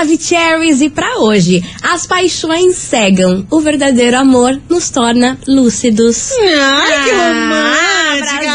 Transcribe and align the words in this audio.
Maravicheries 0.00 0.82
e 0.82 0.90
pra 0.90 1.20
hoje, 1.20 1.64
as 1.82 2.04
paixões 2.06 2.76
cegam, 2.76 3.46
o 3.50 3.60
verdadeiro 3.60 4.18
amor 4.18 4.60
nos 4.68 4.90
torna 4.90 5.38
lúcidos. 5.48 6.32
Ai, 6.38 7.04
que 7.04 7.10
Ah, 7.12 7.28
romântica! 7.28 8.50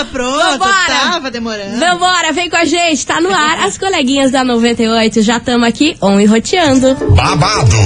Ah, 0.00 0.06
pronto, 0.10 0.36
Vambora! 0.58 1.10
tava 1.12 1.30
demorando. 1.30 1.78
Vambora, 1.78 2.32
vem 2.32 2.50
com 2.50 2.56
a 2.56 2.64
gente, 2.64 3.06
tá 3.06 3.20
no 3.20 3.32
ar. 3.32 3.60
As 3.64 3.78
coleguinhas 3.78 4.32
da 4.32 4.42
98 4.42 5.22
já 5.22 5.36
estamos 5.36 5.68
aqui 5.68 5.96
on 6.02 6.18
e 6.18 6.26
roteando. 6.26 6.96
babado, 7.14 7.76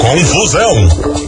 confusão 0.00 1.27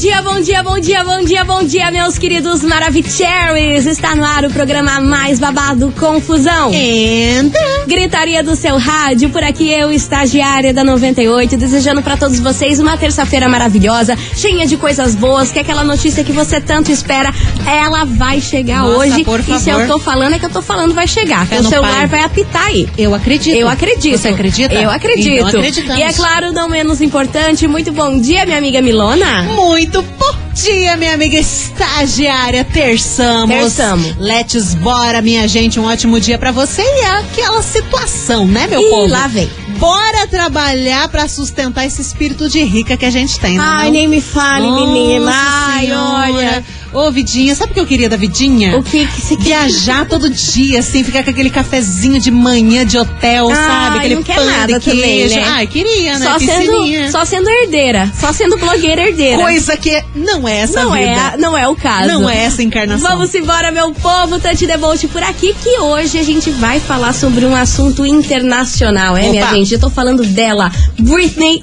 Bom 0.00 0.06
dia, 0.06 0.22
bom 0.22 0.40
dia, 0.40 0.62
bom 0.62 0.80
dia, 0.80 1.04
bom 1.04 1.22
dia, 1.22 1.44
bom 1.44 1.62
dia, 1.62 1.90
meus 1.90 2.16
queridos 2.16 2.62
Maravicheries. 2.62 3.84
Está 3.84 4.16
no 4.16 4.24
ar 4.24 4.46
o 4.46 4.50
programa 4.50 4.98
mais 4.98 5.38
babado 5.38 5.92
Confusão. 6.00 6.72
Entra. 6.72 7.60
Gritaria 7.86 8.42
do 8.42 8.56
seu 8.56 8.78
rádio, 8.78 9.28
por 9.28 9.42
aqui 9.44 9.70
eu, 9.70 9.92
estagiária 9.92 10.72
da 10.72 10.82
98, 10.82 11.54
desejando 11.58 12.00
pra 12.00 12.16
todos 12.16 12.40
vocês 12.40 12.80
uma 12.80 12.96
terça-feira 12.96 13.46
maravilhosa, 13.46 14.16
cheia 14.34 14.66
de 14.66 14.78
coisas 14.78 15.14
boas, 15.14 15.52
que 15.52 15.58
aquela 15.58 15.84
notícia 15.84 16.24
que 16.24 16.32
você 16.32 16.62
tanto 16.62 16.90
espera, 16.90 17.30
ela 17.66 18.06
vai 18.06 18.40
chegar 18.40 18.84
Nossa, 18.84 18.96
hoje. 19.00 19.22
por 19.22 19.40
E 19.40 19.58
se 19.58 19.70
favor. 19.70 19.82
eu 19.82 19.86
tô 19.86 19.98
falando, 19.98 20.32
é 20.34 20.38
que 20.38 20.46
eu 20.46 20.50
tô 20.50 20.62
falando, 20.62 20.94
vai 20.94 21.06
chegar. 21.06 21.46
Fé 21.46 21.60
o 21.60 21.64
celular 21.64 21.90
pai. 21.92 22.06
vai 22.06 22.22
apitar 22.24 22.64
aí. 22.68 22.88
Eu 22.96 23.14
acredito. 23.14 23.54
Eu 23.54 23.68
acredito. 23.68 24.16
Você 24.16 24.28
acredita? 24.28 24.74
Eu 24.74 24.88
acredito. 24.88 25.46
Então 25.46 25.60
acreditamos. 25.60 25.98
e 26.00 26.02
é 26.02 26.12
claro, 26.14 26.52
não 26.52 26.70
menos 26.70 27.02
importante, 27.02 27.68
muito 27.68 27.92
bom 27.92 28.18
dia, 28.18 28.46
minha 28.46 28.56
amiga 28.56 28.80
Milona. 28.80 29.42
Muito 29.42 29.89
bom 29.90 30.34
dia, 30.54 30.96
minha 30.96 31.14
amiga 31.14 31.36
estagiária. 31.36 32.64
Terçamos. 32.64 33.48
Terçamo. 33.54 34.14
Let's 34.18 34.74
bora, 34.74 35.20
minha 35.20 35.46
gente. 35.48 35.78
Um 35.80 35.84
ótimo 35.84 36.20
dia 36.20 36.38
pra 36.38 36.52
você 36.52 36.82
e 36.82 37.04
aquela 37.04 37.62
situação, 37.62 38.46
né, 38.46 38.66
meu 38.66 38.80
Ih, 38.80 38.90
povo? 38.90 39.08
lá 39.12 39.26
vem. 39.26 39.50
Bora 39.78 40.26
trabalhar 40.26 41.08
pra 41.08 41.26
sustentar 41.26 41.86
esse 41.86 42.02
espírito 42.02 42.48
de 42.50 42.62
rica 42.62 42.96
que 42.98 43.06
a 43.06 43.10
gente 43.10 43.40
tem, 43.40 43.56
né? 43.56 43.64
Ai, 43.66 43.86
não? 43.86 43.92
nem 43.92 44.08
me 44.08 44.20
fale, 44.20 44.66
Nossa 44.66 44.86
menina. 44.86 45.32
Ai, 45.34 45.86
Senhora. 45.86 46.32
olha. 46.32 46.64
Ô, 46.92 47.10
Vidinha, 47.10 47.54
sabe 47.54 47.70
o 47.70 47.74
que 47.74 47.80
eu 47.80 47.86
queria 47.86 48.08
da 48.08 48.16
Vidinha? 48.16 48.76
O 48.76 48.82
que 48.82 49.06
que 49.06 49.20
você 49.20 49.36
quer? 49.36 49.44
Viajar 49.44 50.06
todo 50.06 50.28
dia, 50.28 50.80
assim, 50.80 51.04
ficar 51.04 51.22
com 51.22 51.30
aquele 51.30 51.50
cafezinho 51.50 52.20
de 52.20 52.30
manhã 52.30 52.84
de 52.84 52.98
hotel, 52.98 53.48
Ai, 53.48 53.54
sabe? 53.56 53.98
Aquele 53.98 54.14
não 54.16 54.22
quer 54.22 54.34
pão 54.36 54.46
nada 54.46 54.78
de 54.78 54.90
queijo. 54.90 55.00
também, 55.00 55.28
né? 55.28 55.44
Ai, 55.48 55.66
queria, 55.66 56.18
né? 56.18 56.26
Só 56.26 56.38
Piscininha. 56.38 57.00
sendo, 57.02 57.12
só 57.12 57.24
sendo 57.24 57.48
herdeira. 57.48 58.12
Só 58.18 58.32
sendo 58.32 58.56
blogueira 58.56 59.02
herdeira. 59.02 59.40
Coisa 59.40 59.76
que 59.76 60.02
não 60.14 60.48
é 60.48 60.58
essa 60.58 60.82
não, 60.82 60.92
vida. 60.92 61.32
é, 61.34 61.36
não 61.36 61.56
é 61.56 61.68
o 61.68 61.76
caso. 61.76 62.08
Não 62.08 62.28
é 62.28 62.44
essa 62.44 62.62
encarnação. 62.62 63.08
Vamos 63.08 63.32
embora, 63.34 63.70
meu 63.70 63.92
povo. 63.92 64.40
Tante 64.40 64.66
Debolt 64.66 65.04
por 65.08 65.22
aqui, 65.22 65.54
que 65.62 65.78
hoje 65.78 66.18
a 66.18 66.22
gente 66.24 66.50
vai 66.50 66.80
falar 66.80 67.12
sobre 67.12 67.44
um 67.44 67.54
assunto 67.54 68.04
internacional, 68.04 69.16
é, 69.16 69.28
minha 69.28 69.44
Opa. 69.44 69.54
gente? 69.54 69.74
Eu 69.74 69.80
tô 69.80 69.90
falando 69.90 70.24
dela, 70.24 70.72
Britney 70.98 71.62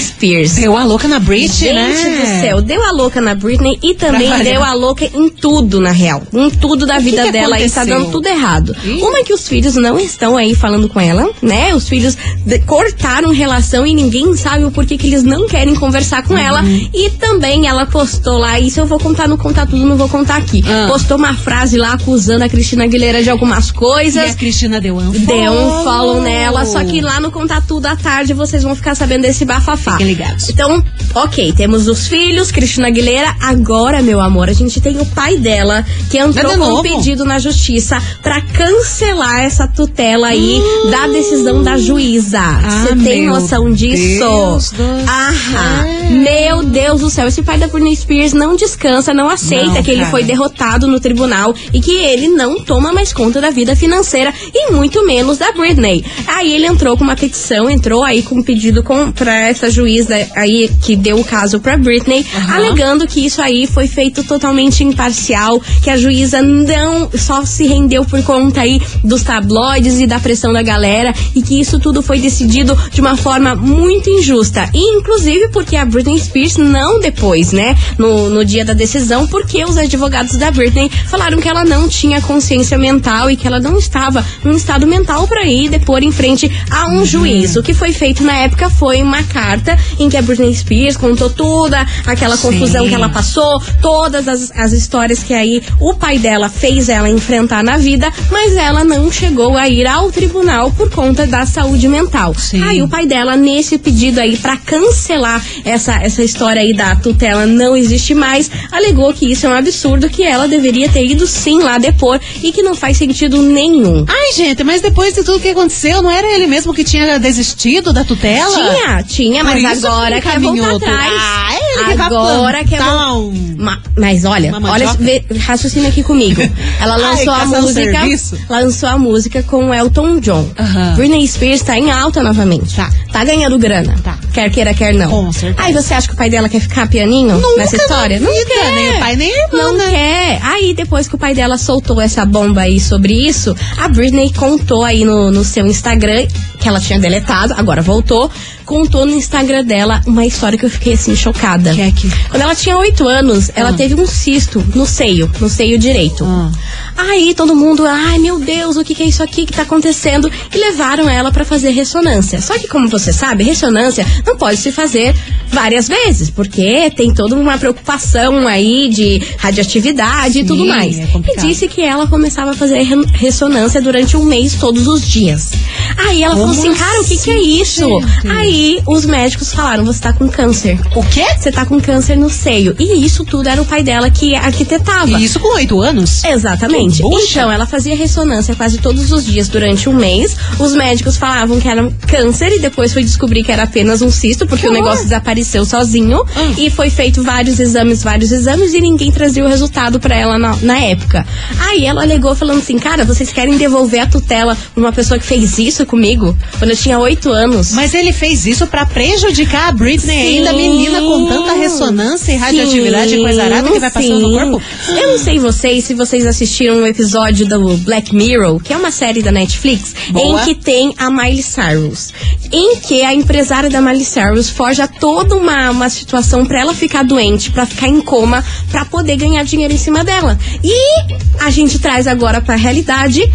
Spears. 0.00 0.54
Deu 0.54 0.76
a 0.76 0.84
louca 0.84 1.06
na 1.06 1.18
Brit, 1.18 1.52
Gente 1.52 1.74
né? 1.74 2.18
do 2.20 2.40
céu, 2.40 2.60
deu 2.62 2.82
a 2.82 2.90
louca 2.90 3.20
na 3.20 3.34
Britney 3.34 3.78
e 3.82 3.94
também 3.94 4.28
variar. 4.28 4.55
Deu 4.56 4.64
a 4.64 4.72
louca 4.74 5.04
em 5.04 5.28
tudo, 5.28 5.80
na 5.80 5.90
real. 5.90 6.22
Em 6.32 6.50
tudo 6.50 6.86
da 6.86 6.94
O 6.94 6.98
que 6.98 7.04
vida 7.04 7.24
que 7.24 7.32
dela 7.32 7.60
e 7.60 7.70
tá 7.70 7.84
dando 7.84 8.10
tudo 8.10 8.26
errado. 8.26 8.74
Ih. 8.84 9.00
Uma 9.02 9.18
é 9.18 9.22
que 9.24 9.32
os 9.34 9.46
filhos 9.46 9.74
não 9.74 9.98
estão 9.98 10.36
aí 10.36 10.54
falando 10.54 10.88
com 10.88 11.00
ela, 11.00 11.30
né? 11.42 11.74
Os 11.74 11.88
filhos 11.88 12.16
de- 12.44 12.58
cortaram 12.60 13.30
relação 13.32 13.86
e 13.86 13.94
ninguém 13.94 14.34
sabe 14.36 14.64
o 14.64 14.70
porquê 14.70 14.96
que 14.96 15.06
eles 15.06 15.22
não 15.22 15.46
querem 15.46 15.74
conversar 15.74 16.22
com 16.22 16.36
ela. 16.36 16.62
Uhum. 16.62 16.88
E 16.92 17.10
também 17.10 17.66
ela 17.66 17.86
postou 17.86 18.38
lá, 18.38 18.58
isso 18.58 18.80
eu 18.80 18.86
vou 18.86 18.98
contar, 18.98 19.28
não 19.28 19.36
contar 19.36 19.66
tudo, 19.66 19.84
não 19.84 19.96
vou 19.96 20.08
contar 20.08 20.36
aqui. 20.36 20.62
Ah. 20.66 20.86
Postou 20.88 21.16
uma 21.16 21.34
frase 21.34 21.76
lá 21.76 21.92
acusando 21.92 22.44
a 22.44 22.48
Cristina 22.48 22.84
Aguilera 22.84 23.22
de 23.22 23.30
algumas 23.30 23.68
E 23.68 23.72
coisas. 23.72 24.30
a 24.30 24.34
Cristina 24.34 24.80
deu 24.80 24.96
um 24.96 25.10
Deu 25.10 25.52
um 25.52 25.84
follow 25.84 26.20
nela, 26.22 26.64
só 26.64 26.82
que 26.84 27.00
lá 27.00 27.20
no 27.20 27.30
Contar 27.30 27.60
Tudo 27.66 27.86
à 27.86 27.96
tarde 27.96 28.32
vocês 28.32 28.62
vão 28.62 28.74
ficar 28.74 28.94
sabendo 28.94 29.22
desse 29.22 29.44
bafafá. 29.44 29.92
Fiquem 29.92 30.06
ligados. 30.06 30.48
Então, 30.48 30.82
ok, 31.14 31.52
temos 31.52 31.88
os 31.88 32.06
filhos, 32.06 32.50
Cristina 32.50 32.88
Aguilera. 32.88 33.34
Agora, 33.40 34.02
meu 34.02 34.20
amor, 34.20 34.45
a 34.50 34.54
gente 34.54 34.80
tem 34.80 34.98
o 35.00 35.06
pai 35.06 35.36
dela, 35.36 35.84
que 36.10 36.18
entrou 36.18 36.56
Nada 36.56 36.58
com 36.58 36.78
um 36.78 36.82
pedido 36.82 37.24
na 37.24 37.38
justiça 37.38 38.00
pra 38.22 38.40
cancelar 38.40 39.40
essa 39.40 39.66
tutela 39.66 40.28
aí 40.28 40.62
da 40.90 41.06
decisão 41.08 41.62
da 41.62 41.76
juíza. 41.76 42.40
Você 42.40 42.96
tem 42.96 43.22
meu 43.22 43.34
noção 43.34 43.70
disso? 43.72 44.18
Deus 44.18 44.72
Aham. 45.08 45.86
Meu 46.10 46.62
Deus 46.62 47.00
do 47.00 47.10
céu, 47.10 47.26
esse 47.26 47.42
pai 47.42 47.58
da 47.58 47.66
Britney 47.66 47.96
Spears 47.96 48.32
não 48.32 48.56
descansa, 48.56 49.12
não 49.12 49.28
aceita 49.28 49.74
Não, 49.74 49.82
que 49.82 49.90
ele 49.90 50.04
foi 50.06 50.22
derrotado 50.22 50.86
no 50.86 51.00
tribunal 51.00 51.54
e 51.72 51.80
que 51.80 51.96
ele 51.96 52.28
não 52.28 52.62
toma 52.62 52.92
mais 52.92 53.12
conta 53.12 53.40
da 53.40 53.50
vida 53.50 53.74
financeira 53.74 54.32
e 54.54 54.70
muito 54.70 55.04
menos 55.04 55.38
da 55.38 55.52
Britney. 55.52 56.04
Aí 56.26 56.54
ele 56.54 56.66
entrou 56.66 56.96
com 56.96 57.04
uma 57.04 57.16
petição, 57.16 57.68
entrou 57.68 58.04
aí 58.04 58.22
com 58.22 58.36
um 58.36 58.42
pedido 58.42 58.82
com, 58.82 59.10
pra 59.10 59.34
essa 59.48 59.70
juíza 59.70 60.14
aí 60.34 60.70
que 60.82 60.94
deu 60.96 61.18
o 61.18 61.24
caso 61.24 61.60
pra 61.60 61.76
Britney, 61.76 62.24
alegando 62.52 63.06
que 63.06 63.24
isso 63.24 63.42
aí 63.42 63.66
foi 63.66 63.88
feito 63.88 64.22
totalmente 64.22 64.35
imparcial, 64.82 65.60
que 65.82 65.90
a 65.90 65.96
juíza 65.96 66.42
não 66.42 67.10
só 67.16 67.44
se 67.44 67.66
rendeu 67.66 68.04
por 68.04 68.22
conta 68.22 68.62
aí 68.62 68.80
dos 69.04 69.22
tabloides 69.22 69.98
e 69.98 70.06
da 70.06 70.18
pressão 70.18 70.52
da 70.52 70.62
galera 70.62 71.14
e 71.34 71.42
que 71.42 71.60
isso 71.60 71.78
tudo 71.78 72.02
foi 72.02 72.18
decidido 72.18 72.76
de 72.92 73.00
uma 73.00 73.16
forma 73.16 73.54
muito 73.54 74.10
injusta. 74.10 74.68
E 74.72 74.98
inclusive 74.98 75.48
porque 75.48 75.76
a 75.76 75.84
Britney 75.84 76.18
Spears 76.18 76.56
não 76.56 77.00
depois, 77.00 77.52
né, 77.52 77.76
no, 77.98 78.28
no 78.30 78.44
dia 78.44 78.64
da 78.64 78.72
decisão, 78.72 79.26
porque 79.26 79.64
os 79.64 79.76
advogados 79.76 80.36
da 80.36 80.50
Britney 80.50 80.90
falaram 81.06 81.38
que 81.38 81.48
ela 81.48 81.64
não 81.64 81.88
tinha 81.88 82.20
consciência 82.20 82.78
mental 82.78 83.30
e 83.30 83.36
que 83.36 83.46
ela 83.46 83.60
não 83.60 83.78
estava 83.78 84.24
num 84.44 84.56
estado 84.56 84.86
mental 84.86 85.26
para 85.26 85.44
ir 85.44 85.68
depor 85.68 86.02
em 86.02 86.12
frente 86.12 86.50
a 86.70 86.88
um 86.88 87.04
juiz. 87.04 87.56
O 87.56 87.62
que 87.62 87.74
foi 87.74 87.92
feito 87.92 88.22
na 88.22 88.36
época 88.36 88.70
foi 88.70 89.02
uma 89.02 89.22
carta 89.22 89.78
em 89.98 90.08
que 90.08 90.16
a 90.16 90.22
Britney 90.22 90.54
Spears 90.54 90.96
contou 90.96 91.30
toda 91.30 91.86
aquela 92.06 92.36
Sim. 92.36 92.48
confusão 92.48 92.88
que 92.88 92.94
ela 92.94 93.08
passou, 93.08 93.60
todas 93.80 94.25
as, 94.28 94.50
as 94.56 94.72
histórias 94.72 95.22
que 95.22 95.32
aí 95.34 95.62
o 95.80 95.94
pai 95.94 96.18
dela 96.18 96.48
fez 96.48 96.88
ela 96.88 97.08
enfrentar 97.08 97.62
na 97.62 97.76
vida, 97.76 98.12
mas 98.30 98.54
ela 98.56 98.84
não 98.84 99.10
chegou 99.10 99.56
a 99.56 99.68
ir 99.68 99.86
ao 99.86 100.10
tribunal 100.10 100.70
por 100.72 100.90
conta 100.90 101.26
da 101.26 101.44
saúde 101.46 101.88
mental. 101.88 102.34
Sim. 102.34 102.62
Aí 102.62 102.82
o 102.82 102.88
pai 102.88 103.06
dela, 103.06 103.36
nesse 103.36 103.78
pedido 103.78 104.20
aí 104.20 104.36
pra 104.36 104.56
cancelar 104.56 105.42
essa, 105.64 105.94
essa 105.96 106.22
história 106.22 106.62
aí 106.62 106.72
da 106.74 106.96
tutela 106.96 107.46
não 107.46 107.76
existe 107.76 108.14
mais, 108.14 108.50
alegou 108.70 109.12
que 109.12 109.30
isso 109.30 109.46
é 109.46 109.48
um 109.50 109.54
absurdo, 109.54 110.08
que 110.08 110.22
ela 110.22 110.46
deveria 110.48 110.88
ter 110.88 111.04
ido 111.04 111.26
sim 111.26 111.60
lá 111.60 111.78
depor 111.78 112.20
e 112.42 112.52
que 112.52 112.62
não 112.62 112.74
faz 112.74 112.96
sentido 112.96 113.42
nenhum. 113.42 114.04
Ai, 114.08 114.32
gente, 114.34 114.62
mas 114.64 114.80
depois 114.80 115.14
de 115.14 115.22
tudo 115.24 115.40
que 115.40 115.48
aconteceu, 115.48 116.02
não 116.02 116.10
era 116.10 116.26
ele 116.34 116.46
mesmo 116.46 116.72
que 116.74 116.84
tinha 116.84 117.18
desistido 117.18 117.92
da 117.92 118.04
tutela? 118.04 118.52
Tinha, 118.54 119.02
tinha, 119.02 119.44
Por 119.44 119.60
mas 119.60 119.84
agora 119.84 120.16
que 120.20 120.28
quer 120.28 120.38
voltar 120.40 120.40
encaminhou 120.40 120.78
tudo. 120.80 120.84
atrás. 120.86 121.12
Ah, 121.16 121.48
ele 121.54 121.84
que 121.90 121.94
vai 121.96 122.06
agora 122.06 122.64
quer 122.64 122.76
plantar 122.78 123.12
voltar. 123.12 123.14
um- 123.16 123.54
Ma- 123.58 123.82
mas 124.16 124.24
olha, 124.24 124.56
Uma 124.56 124.70
olha, 124.70 124.92
vê, 124.94 125.22
raciocina 125.40 125.88
aqui 125.88 126.02
comigo. 126.02 126.40
Ela 126.80 126.94
Ai, 126.94 127.00
lançou 127.02 127.32
a 127.34 127.38
caçando 127.40 127.62
música, 127.62 128.00
lançou 128.48 128.88
a 128.88 128.98
música 128.98 129.42
com 129.42 129.66
o 129.68 129.74
Elton 129.74 130.20
John. 130.20 130.48
Britney 130.96 131.26
Spears 131.28 131.62
tá 131.62 131.76
em 131.76 131.90
alta 131.90 132.22
novamente. 132.22 132.74
Tá. 132.74 132.90
Tá 133.12 133.24
ganhando 133.24 133.58
grana. 133.58 133.94
Tá. 134.02 134.18
Quer 134.32 134.50
queira, 134.50 134.72
quer 134.74 134.94
não. 134.94 135.10
Com 135.10 135.32
certeza. 135.32 135.66
Aí 135.66 135.72
você 135.72 135.94
acha 135.94 136.08
que 136.08 136.14
o 136.14 136.16
pai 136.16 136.30
dela 136.30 136.48
quer 136.48 136.60
ficar 136.60 136.86
pianinho 136.88 137.36
Nunca 137.38 137.58
nessa 137.58 137.76
história? 137.76 138.18
não 138.20 138.32
vida, 138.32 138.46
quer. 138.50 138.72
nem 138.72 138.90
o 138.96 138.98
pai, 139.00 139.16
nem 139.16 139.32
a 139.32 139.44
irmã, 139.46 139.58
Não 139.62 139.76
né? 139.76 139.90
quer. 139.90 140.40
Aí 140.42 140.74
depois 140.74 141.08
que 141.08 141.14
o 141.14 141.18
pai 141.18 141.34
dela 141.34 141.58
soltou 141.58 142.00
essa 142.00 142.24
bomba 142.24 142.62
aí 142.62 142.80
sobre 142.80 143.12
isso, 143.12 143.54
a 143.78 143.88
Britney 143.88 144.32
contou 144.32 144.84
aí 144.84 145.04
no, 145.04 145.30
no 145.30 145.44
seu 145.44 145.66
Instagram 145.66 146.26
que 146.58 146.68
ela 146.68 146.80
tinha 146.80 146.98
deletado, 146.98 147.54
agora 147.56 147.80
voltou, 147.82 148.30
contou 148.66 149.06
no 149.06 149.12
Instagram 149.12 149.64
dela 149.64 150.00
uma 150.06 150.26
história 150.26 150.58
que 150.58 150.66
eu 150.66 150.70
fiquei 150.70 150.92
assim 150.94 151.14
chocada. 151.16 151.72
Que 151.72 151.80
é 151.80 151.90
que- 151.92 152.10
Quando 152.28 152.42
ela 152.42 152.54
tinha 152.54 152.76
oito 152.76 153.06
anos, 153.08 153.50
ela 153.54 153.70
Ah. 153.70 153.72
teve 153.72 153.94
um 153.94 154.06
cisto 154.06 154.62
no 154.74 154.84
seio, 154.84 155.30
no 155.40 155.48
seio 155.48 155.78
direito. 155.78 156.24
Ah. 156.26 156.50
Aí 156.98 157.34
todo 157.34 157.54
mundo, 157.54 157.84
ai 157.86 158.18
meu 158.18 158.38
Deus, 158.38 158.76
o 158.76 158.82
que, 158.84 158.94
que 158.94 159.02
é 159.02 159.06
isso 159.06 159.22
aqui 159.22 159.46
que 159.46 159.52
tá 159.52 159.62
acontecendo? 159.62 160.30
E 160.54 160.58
levaram 160.58 161.08
ela 161.08 161.30
para 161.30 161.44
fazer 161.44 161.70
ressonância. 161.70 162.40
Só 162.42 162.58
que, 162.58 162.66
como 162.66 162.88
você 162.88 163.12
sabe, 163.12 163.44
ressonância 163.44 164.04
não 164.26 164.36
pode 164.36 164.58
se 164.58 164.72
fazer 164.72 165.14
várias 165.48 165.86
vezes, 165.88 166.28
porque 166.30 166.90
tem 166.90 167.12
toda 167.14 167.34
uma 167.36 167.56
preocupação 167.58 168.46
aí 168.48 168.88
de 168.88 169.22
radioatividade 169.38 170.40
e 170.40 170.44
tudo 170.44 170.62
Sim, 170.62 170.68
mais. 170.68 170.98
é 170.98 171.06
e 171.34 171.36
disse 171.40 171.68
que 171.68 171.82
ela 171.82 172.06
começava 172.06 172.50
a 172.50 172.54
fazer 172.54 172.82
re- 172.82 173.06
ressonância 173.14 173.80
durante 173.80 174.16
um 174.16 174.24
mês 174.24 174.54
todos 174.54 174.86
os 174.86 175.06
dias. 175.06 175.52
Aí 175.96 176.22
ela 176.22 176.34
Como 176.34 176.52
falou 176.54 176.70
assim, 176.70 176.78
cara, 176.78 177.00
o 177.00 177.04
que, 177.04 177.16
que 177.18 177.30
é 177.30 177.34
assim, 177.36 177.60
isso? 177.62 178.00
gente? 178.00 178.28
Aí 178.56 178.80
os 178.86 179.04
médicos 179.04 179.52
falaram, 179.52 179.84
você 179.84 180.00
tá 180.00 180.14
com 180.14 180.26
câncer. 180.30 180.80
O 180.94 181.02
quê? 181.04 181.26
Você 181.38 181.52
tá 181.52 181.66
com 181.66 181.78
câncer 181.78 182.16
no 182.16 182.30
seio. 182.30 182.74
E 182.78 183.04
isso 183.04 183.22
tudo 183.22 183.50
era 183.50 183.60
o 183.60 183.66
pai 183.66 183.82
dela 183.82 184.08
que 184.08 184.34
arquitetava. 184.34 185.10
E 185.10 185.24
isso 185.24 185.38
com 185.38 185.56
oito 185.56 185.82
anos? 185.82 186.24
Exatamente. 186.24 187.02
Então, 187.04 187.52
ela 187.52 187.66
fazia 187.66 187.94
ressonância 187.94 188.54
quase 188.54 188.78
todos 188.78 189.12
os 189.12 189.26
dias 189.26 189.46
durante 189.50 189.90
um 189.90 189.92
mês. 189.92 190.34
Os 190.58 190.72
médicos 190.74 191.18
falavam 191.18 191.60
que 191.60 191.68
era 191.68 191.86
câncer 192.08 192.50
e 192.50 192.58
depois 192.58 192.94
foi 192.94 193.04
descobrir 193.04 193.44
que 193.44 193.52
era 193.52 193.64
apenas 193.64 194.00
um 194.00 194.10
cisto, 194.10 194.46
porque 194.46 194.62
Que 194.62 194.68
o 194.68 194.70
horror. 194.70 194.84
negócio 194.84 195.04
desapareceu 195.04 195.66
sozinho. 195.66 196.24
Ah. 196.34 196.54
E 196.56 196.70
foi 196.70 196.88
feito 196.88 197.22
vários 197.22 197.60
exames, 197.60 198.02
vários 198.02 198.32
exames 198.32 198.72
e 198.72 198.80
ninguém 198.80 199.12
trazia 199.12 199.44
o 199.44 199.48
resultado 199.48 200.00
pra 200.00 200.16
ela 200.16 200.38
na, 200.38 200.56
na 200.62 200.78
época. 200.78 201.26
Aí 201.60 201.84
ela 201.84 202.00
alegou 202.02 202.34
falando 202.34 202.60
assim: 202.60 202.78
Cara, 202.78 203.04
vocês 203.04 203.30
querem 203.30 203.58
devolver 203.58 204.00
a 204.00 204.06
tutela 204.06 204.56
pra 204.56 204.80
uma 204.82 204.92
pessoa 204.92 205.20
que 205.20 205.26
fez 205.26 205.58
isso 205.58 205.84
comigo 205.84 206.34
quando 206.58 206.70
eu 206.70 206.76
tinha 206.76 206.98
oito 206.98 207.30
anos? 207.30 207.72
Mas 207.72 207.92
ele 207.92 208.14
fez 208.14 208.45
isso 208.46 208.66
pra 208.66 208.86
prejudicar 208.86 209.68
a 209.68 209.72
Britney, 209.72 210.14
Sim. 210.14 210.38
ainda 210.38 210.52
menina 210.52 211.00
com 211.00 211.26
tanta 211.26 211.52
ressonância 211.54 212.32
e 212.32 212.36
radioatividade 212.36 213.14
e 213.14 213.18
coisa 213.18 213.42
arada 213.44 213.70
que 213.70 213.78
vai 213.78 213.90
passando 213.90 214.20
no 214.20 214.28
sim. 214.28 214.50
corpo. 214.50 214.62
Eu 214.88 215.08
não 215.08 215.18
sei 215.18 215.38
vocês, 215.38 215.84
se 215.84 215.94
vocês 215.94 216.26
assistiram 216.26 216.76
um 216.76 216.86
episódio 216.86 217.46
do 217.46 217.76
Black 217.78 218.14
Mirror, 218.14 218.60
que 218.60 218.72
é 218.72 218.76
uma 218.76 218.90
série 218.90 219.22
da 219.22 219.32
Netflix, 219.32 219.94
Boa. 220.10 220.42
em 220.42 220.44
que 220.44 220.54
tem 220.54 220.94
a 220.98 221.10
Miley 221.10 221.42
Cyrus. 221.42 222.12
Em 222.52 222.76
que 222.76 223.02
a 223.02 223.12
empresária 223.12 223.68
da 223.68 223.80
Miley 223.80 224.04
Cyrus 224.04 224.48
forja 224.50 224.86
toda 224.86 225.34
uma, 225.34 225.70
uma 225.70 225.90
situação 225.90 226.44
pra 226.44 226.60
ela 226.60 226.74
ficar 226.74 227.02
doente, 227.02 227.50
pra 227.50 227.66
ficar 227.66 227.88
em 227.88 228.00
coma, 228.00 228.44
pra 228.70 228.84
poder 228.84 229.16
ganhar 229.16 229.44
dinheiro 229.44 229.72
em 229.72 229.78
cima 229.78 230.04
dela. 230.04 230.38
E 230.62 231.44
a 231.44 231.50
gente 231.50 231.78
traz 231.78 232.06
agora 232.06 232.40
pra 232.40 232.56
realidade. 232.56 233.30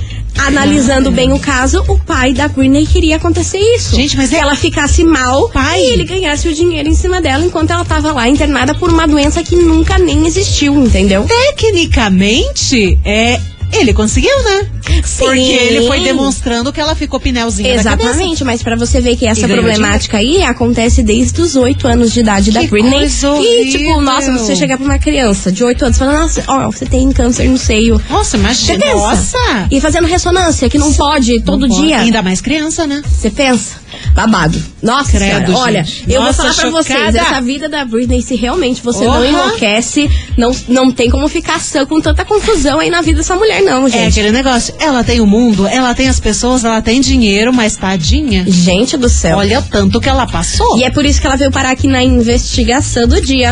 Analisando 0.47 1.11
bem 1.11 1.31
o 1.33 1.39
caso, 1.39 1.83
o 1.87 1.97
pai 1.99 2.33
da 2.33 2.47
Britney 2.47 2.85
queria 2.85 3.17
acontecer 3.17 3.59
isso. 3.59 3.95
Gente, 3.95 4.17
mas 4.17 4.29
que 4.29 4.35
é- 4.35 4.39
ela 4.39 4.55
ficasse 4.55 5.03
mal 5.03 5.49
Pai. 5.49 5.79
e 5.81 5.93
ele 5.93 6.03
ganhasse 6.03 6.47
o 6.47 6.53
dinheiro 6.53 6.89
em 6.89 6.95
cima 6.95 7.21
dela 7.21 7.45
enquanto 7.45 7.71
ela 7.71 7.85
tava 7.85 8.11
lá 8.11 8.27
internada 8.27 8.73
por 8.73 8.89
uma 8.89 9.07
doença 9.07 9.43
que 9.43 9.55
nunca 9.55 9.97
nem 9.97 10.25
existiu, 10.25 10.73
entendeu? 10.83 11.25
Tecnicamente, 11.25 12.97
é. 13.05 13.39
Ele 13.73 13.93
conseguiu, 13.93 14.31
né? 14.43 14.67
Sim. 15.03 15.25
Porque 15.25 15.39
ele 15.39 15.87
foi 15.87 15.99
demonstrando 16.01 16.71
que 16.71 16.79
ela 16.79 16.95
ficou 16.95 17.19
pneuzinha 17.19 17.77
da 17.77 17.83
cabeça. 17.83 18.09
Exatamente, 18.09 18.43
mas 18.43 18.61
pra 18.61 18.75
você 18.75 18.99
ver 19.01 19.15
que 19.15 19.25
essa 19.25 19.47
problemática 19.47 20.17
aí 20.17 20.43
acontece 20.43 21.01
desde 21.01 21.41
os 21.41 21.55
8 21.55 21.87
anos 21.87 22.11
de 22.11 22.19
idade 22.19 22.51
da 22.51 22.61
Que 22.61 22.67
Britney. 22.67 22.91
coisa 22.91 23.27
e, 23.39 23.71
tipo, 23.71 24.01
nossa, 24.01 24.31
você 24.31 24.55
chegar 24.55 24.77
pra 24.77 24.85
uma 24.85 24.99
criança 24.99 25.51
de 25.51 25.63
8 25.63 25.85
anos 25.85 25.95
e 25.97 25.99
falar, 25.99 26.19
nossa, 26.19 26.43
ó, 26.47 26.69
você 26.71 26.85
tem 26.85 27.11
câncer 27.11 27.47
no 27.47 27.57
seio. 27.57 28.01
Nossa, 28.09 28.37
imagina. 28.37 28.85
Nossa! 28.93 29.37
E 29.71 29.79
fazendo 29.81 30.05
ressonância, 30.07 30.69
que 30.69 30.77
não 30.77 30.93
pode 30.93 31.41
todo 31.41 31.61
Não 31.67 31.69
pode. 31.69 31.81
dia. 31.87 31.99
Ainda 31.99 32.21
mais 32.21 32.41
criança, 32.41 32.85
né? 32.85 33.01
Você 33.07 33.29
pensa? 33.29 33.80
Babado. 34.13 34.61
Nossa 34.81 35.11
Credo, 35.17 35.55
olha, 35.55 35.83
gente. 35.83 36.11
eu 36.11 36.21
Nossa, 36.21 36.43
vou 36.43 36.53
falar 36.53 36.71
pra 36.71 36.81
vocês, 36.81 37.15
essa 37.15 37.41
vida 37.41 37.69
da 37.69 37.85
Britney, 37.85 38.21
se 38.21 38.35
realmente 38.35 38.81
você 38.81 39.05
não 39.05 39.23
enlouquece, 39.23 40.09
não, 40.37 40.51
não 40.67 40.91
tem 40.91 41.09
como 41.09 41.27
ficar 41.27 41.59
sã 41.59 41.85
com 41.85 42.01
tanta 42.01 42.25
confusão 42.25 42.79
aí 42.79 42.89
na 42.89 43.01
vida 43.01 43.19
dessa 43.19 43.35
mulher, 43.35 43.61
não, 43.61 43.85
É 43.87 43.89
gente. 43.89 44.19
aquele 44.19 44.31
negócio. 44.31 44.73
Ela 44.79 45.03
tem 45.03 45.21
o 45.21 45.27
mundo, 45.27 45.67
ela 45.67 45.93
tem 45.93 46.09
as 46.09 46.19
pessoas, 46.19 46.63
ela 46.65 46.81
tem 46.81 46.99
dinheiro, 46.99 47.53
mas 47.53 47.75
tadinha. 47.75 48.43
Gente 48.47 48.97
do 48.97 49.07
céu. 49.09 49.37
Olha 49.37 49.59
o 49.59 49.63
tanto 49.63 49.99
que 49.99 50.09
ela 50.09 50.25
passou. 50.27 50.77
E 50.77 50.83
é 50.83 50.89
por 50.89 51.05
isso 51.05 51.21
que 51.21 51.27
ela 51.27 51.35
veio 51.35 51.51
parar 51.51 51.71
aqui 51.71 51.87
na 51.87 52.03
investigação 52.03 53.07
do 53.07 53.21
dia. 53.21 53.51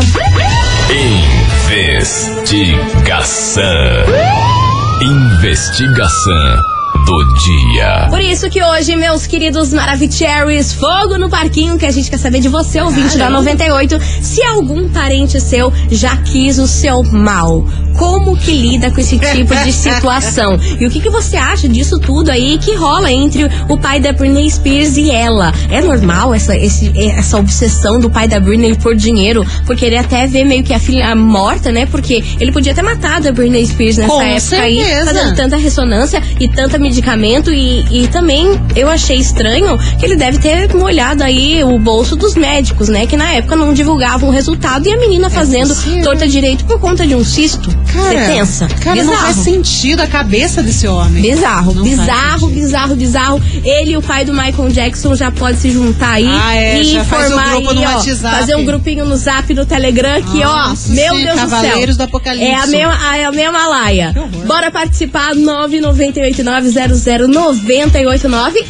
Investigação. 2.59 3.63
Investigação 5.01 6.55
do 7.05 7.33
dia. 7.35 8.08
Isso 8.39 8.49
que 8.49 8.63
hoje, 8.63 8.95
meus 8.95 9.27
queridos 9.27 9.73
Maravicheries, 9.73 10.71
fogo 10.71 11.17
no 11.17 11.29
parquinho, 11.29 11.77
que 11.77 11.85
a 11.85 11.91
gente 11.91 12.09
quer 12.09 12.17
saber 12.17 12.39
de 12.39 12.47
você, 12.47 12.79
ouvinte 12.79 13.17
da 13.17 13.29
98, 13.29 13.99
se 14.21 14.41
algum 14.43 14.87
parente 14.87 15.41
seu 15.41 15.73
já 15.91 16.15
quis 16.15 16.57
o 16.57 16.65
seu 16.65 17.03
mal. 17.03 17.65
Como 17.97 18.37
que 18.37 18.51
lida 18.53 18.89
com 18.91 19.01
esse 19.01 19.19
tipo 19.19 19.53
de 19.53 19.73
situação? 19.75 20.57
E 20.79 20.85
o 20.87 20.89
que, 20.89 21.01
que 21.01 21.09
você 21.09 21.35
acha 21.35 21.67
disso 21.67 21.99
tudo 21.99 22.29
aí 22.31 22.57
que 22.57 22.73
rola 22.75 23.11
entre 23.11 23.43
o 23.67 23.77
pai 23.77 23.99
da 23.99 24.13
Britney 24.13 24.49
Spears 24.49 24.95
e 24.95 25.11
ela? 25.11 25.51
É 25.69 25.81
normal 25.81 26.33
essa, 26.33 26.55
esse- 26.55 26.93
essa 26.97 27.37
obsessão 27.37 27.99
do 27.99 28.09
pai 28.09 28.25
da 28.29 28.39
Britney 28.39 28.73
por 28.77 28.95
dinheiro? 28.95 29.45
Por 29.65 29.75
querer 29.75 29.97
até 29.97 30.25
ver 30.27 30.45
meio 30.45 30.63
que 30.63 30.73
a 30.73 30.79
filha 30.79 31.13
morta, 31.13 31.73
né? 31.73 31.85
Porque 31.87 32.23
ele 32.39 32.53
podia 32.53 32.73
ter 32.73 32.83
matado 32.83 33.27
a 33.27 33.31
Britney 33.33 33.67
Spears 33.67 33.97
nessa 33.97 34.09
Com 34.13 34.21
época 34.21 34.61
aí, 34.61 34.77
certeza. 34.81 35.05
fazendo 35.13 35.35
tanta 35.35 35.57
ressonância 35.57 36.23
e 36.39 36.47
tanta 36.47 36.77
medicamento 36.79 37.51
e, 37.51 38.03
e 38.03 38.07
também 38.07 38.28
eu 38.75 38.89
achei 38.89 39.17
estranho 39.17 39.77
que 39.99 40.05
ele 40.05 40.15
deve 40.15 40.37
ter 40.37 40.73
molhado 40.75 41.23
aí 41.23 41.63
o 41.63 41.79
bolso 41.79 42.15
dos 42.15 42.35
médicos, 42.35 42.89
né? 42.89 43.07
Que 43.07 43.17
na 43.17 43.33
época 43.33 43.55
não 43.55 43.73
divulgavam 43.73 44.29
o 44.29 44.31
resultado 44.31 44.87
e 44.87 44.93
a 44.93 44.97
menina 44.97 45.29
fazendo 45.29 45.69
possível. 45.69 46.03
torta 46.03 46.27
direito 46.27 46.65
por 46.65 46.79
conta 46.79 47.05
de 47.07 47.15
um 47.15 47.23
cisto. 47.23 47.69
Você 47.69 48.15
pensa? 48.27 48.67
Cara, 48.81 49.03
não 49.03 49.15
faz 49.15 49.37
sentido 49.37 50.01
a 50.01 50.07
cabeça 50.07 50.61
desse 50.61 50.87
homem. 50.87 51.21
Bizarro, 51.21 51.73
Não 51.73 51.83
bizarro, 51.83 52.47
bizarro, 52.49 52.95
bizarro. 52.95 53.41
Ele 53.63 53.91
e 53.91 53.97
o 53.97 54.01
pai 54.01 54.25
do 54.25 54.33
Michael 54.33 54.69
Jackson 54.69 55.15
já 55.15 55.31
pode 55.31 55.57
se 55.57 55.71
juntar 55.71 56.13
aí 56.13 56.27
Ah, 56.27 56.55
é, 56.55 56.81
e 56.81 56.99
faz 57.03 57.27
formar 57.27 57.51
grupo 57.51 57.69
aí, 57.71 57.85
ó, 57.85 57.99
fazer 58.15 58.55
um 58.55 58.65
grupinho 58.65 59.05
no 59.05 59.15
Zap, 59.17 59.51
no 59.53 59.65
Telegram, 59.65 60.21
que 60.21 60.43
Nossa, 60.43 60.91
ó, 60.91 60.93
meu 60.93 61.15
sim, 61.15 61.23
Deus 61.25 61.39
Cavaleiros 61.39 61.97
do 61.97 61.97
do 61.97 61.97
céu. 61.97 62.05
Apocalipse. 62.05 62.49
É 62.49 62.55
a 62.55 62.67
mesma, 62.67 63.17
é 63.17 63.25
a 63.25 63.31
mesma 63.31 63.67
laia. 63.67 64.13
Bora 64.45 64.71
participar 64.71 65.33
998900989 65.35 68.18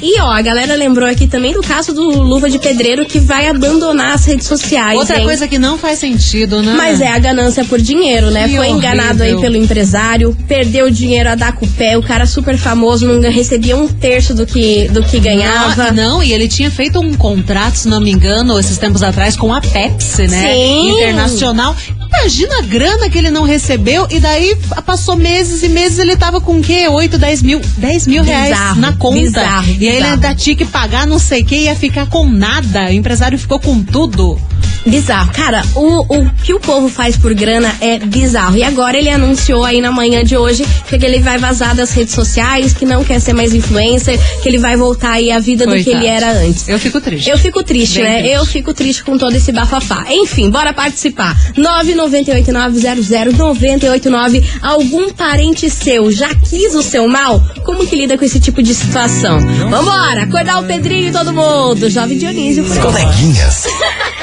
e 0.01 0.21
ó, 0.21 0.29
a 0.31 0.41
galera 0.41 0.75
lembrou 0.75 1.09
aqui 1.09 1.27
também 1.27 1.53
do 1.53 1.61
caso 1.61 1.93
do 1.93 2.03
Luva 2.21 2.49
de 2.49 2.59
Pedreiro 2.59 3.05
que 3.05 3.19
vai 3.19 3.47
abandonar 3.47 4.13
as 4.13 4.25
redes 4.25 4.45
sociais. 4.45 4.97
Outra 4.97 5.17
hein? 5.17 5.25
coisa 5.25 5.47
que 5.47 5.57
não 5.57 5.77
faz 5.77 5.99
sentido, 5.99 6.61
né? 6.61 6.73
Mas 6.77 7.01
é 7.01 7.07
a 7.07 7.17
ganância 7.17 7.65
por 7.65 7.81
dinheiro, 7.81 8.29
né? 8.29 8.47
Que 8.47 8.55
Foi 8.55 8.69
enganado 8.69 9.23
aí 9.23 9.33
horrível. 9.33 9.41
pelo 9.51 9.63
empresário, 9.63 10.37
perdeu 10.47 10.85
o 10.85 10.91
dinheiro 10.91 11.29
a 11.29 11.35
dar 11.35 11.53
com 11.53 11.65
o 11.65 11.69
pé, 11.69 11.97
o 11.97 12.03
cara 12.03 12.25
super 12.25 12.57
famoso 12.57 13.07
não 13.07 13.31
recebia 13.31 13.75
um 13.75 13.87
terço 13.87 14.35
do 14.35 14.45
que, 14.45 14.87
do 14.89 15.01
que 15.03 15.19
ganhava. 15.19 15.91
Não, 15.91 16.17
não, 16.17 16.23
e 16.23 16.31
ele 16.31 16.47
tinha 16.47 16.69
feito 16.69 16.99
um 16.99 17.13
contrato, 17.15 17.75
se 17.75 17.87
não 17.87 17.99
me 17.99 18.11
engano, 18.11 18.59
esses 18.59 18.77
tempos 18.77 19.01
atrás, 19.01 19.35
com 19.35 19.53
a 19.53 19.61
Pepsi, 19.61 20.27
né? 20.27 20.53
Sim. 20.53 20.91
Internacional. 20.91 21.75
Imagina 22.11 22.57
a 22.59 22.61
grana 22.63 23.09
que 23.09 23.17
ele 23.17 23.29
não 23.29 23.43
recebeu 23.43 24.07
e 24.09 24.19
daí 24.19 24.57
passou 24.85 25.15
meses 25.15 25.61
e 25.63 25.69
meses 25.69 25.99
ele 25.99 26.17
tava 26.17 26.41
com 26.41 26.57
o 26.59 26.61
quê? 26.61 26.87
8, 26.87 27.17
10 27.17 27.41
mil, 27.43 27.61
10 27.77 28.07
mil 28.07 28.23
reais 28.23 28.49
Bizarro, 28.49 28.81
na 28.81 28.93
conta. 28.93 29.19
bizarro, 29.21 29.65
e 29.67 29.69
aí 29.69 29.75
ele 29.87 29.95
bizarro. 29.97 30.13
ainda 30.13 30.35
tinha 30.35 30.55
que 30.55 30.65
pagar 30.65 31.05
não 31.07 31.19
sei 31.19 31.43
o 31.43 31.45
que, 31.45 31.55
ia 31.55 31.75
ficar 31.75 32.07
com 32.07 32.25
nada. 32.27 32.85
O 32.87 32.91
empresário 32.91 33.37
ficou 33.37 33.59
com 33.59 33.83
tudo. 33.83 34.39
Bizarro. 34.85 35.31
Cara, 35.33 35.61
o, 35.75 36.17
o 36.17 36.29
que 36.43 36.53
o 36.53 36.59
povo 36.59 36.89
faz 36.89 37.17
por 37.17 37.33
grana 37.33 37.73
é 37.81 37.97
bizarro. 37.99 38.57
E 38.57 38.63
agora 38.63 38.97
ele 38.97 39.09
anunciou 39.09 39.63
aí 39.63 39.81
na 39.81 39.91
manhã 39.91 40.23
de 40.23 40.35
hoje 40.37 40.65
que 40.87 40.95
ele 41.05 41.19
vai 41.19 41.37
vazar 41.37 41.75
das 41.75 41.91
redes 41.91 42.13
sociais, 42.13 42.73
que 42.73 42.85
não 42.85 43.03
quer 43.03 43.19
ser 43.19 43.33
mais 43.33 43.53
influencer, 43.53 44.19
que 44.41 44.49
ele 44.49 44.57
vai 44.57 44.75
voltar 44.75 45.11
aí 45.13 45.31
à 45.31 45.39
vida 45.39 45.65
do 45.65 45.73
que 45.75 45.83
Coitado. 45.83 46.05
ele 46.05 46.13
era 46.13 46.31
antes. 46.31 46.67
Eu 46.67 46.79
fico 46.79 46.99
triste. 46.99 47.29
Eu 47.29 47.37
fico 47.37 47.63
triste, 47.63 47.95
Bem 48.01 48.05
né? 48.05 48.17
triste. 48.19 48.35
Eu 48.35 48.45
fico 48.45 48.73
triste 48.73 49.03
com 49.03 49.17
todo 49.17 49.35
esse 49.35 49.51
bafafá. 49.51 50.05
Enfim, 50.09 50.49
bora 50.49 50.73
participar. 50.73 51.37
998900989. 51.57 54.43
Algum 54.61 55.11
parente 55.13 55.69
seu 55.69 56.11
já 56.11 56.33
quis 56.35 56.73
o 56.75 56.81
seu 56.83 57.07
mal? 57.07 57.41
Como 57.63 57.85
que 57.85 57.95
lida 57.95 58.17
com 58.17 58.25
esse 58.25 58.39
tipo 58.39 58.61
de 58.63 58.73
situação? 58.73 59.39
Vambora! 59.69 60.23
Acordar 60.23 60.59
o 60.59 60.63
Pedrinho 60.65 61.09
e 61.09 61.11
todo 61.11 61.31
mundo. 61.33 61.89
Jovem 61.89 62.17
Dionísio 62.17 62.63
por 62.65 62.75
aí. 62.77 62.81
Coleguinhas. 62.81 63.65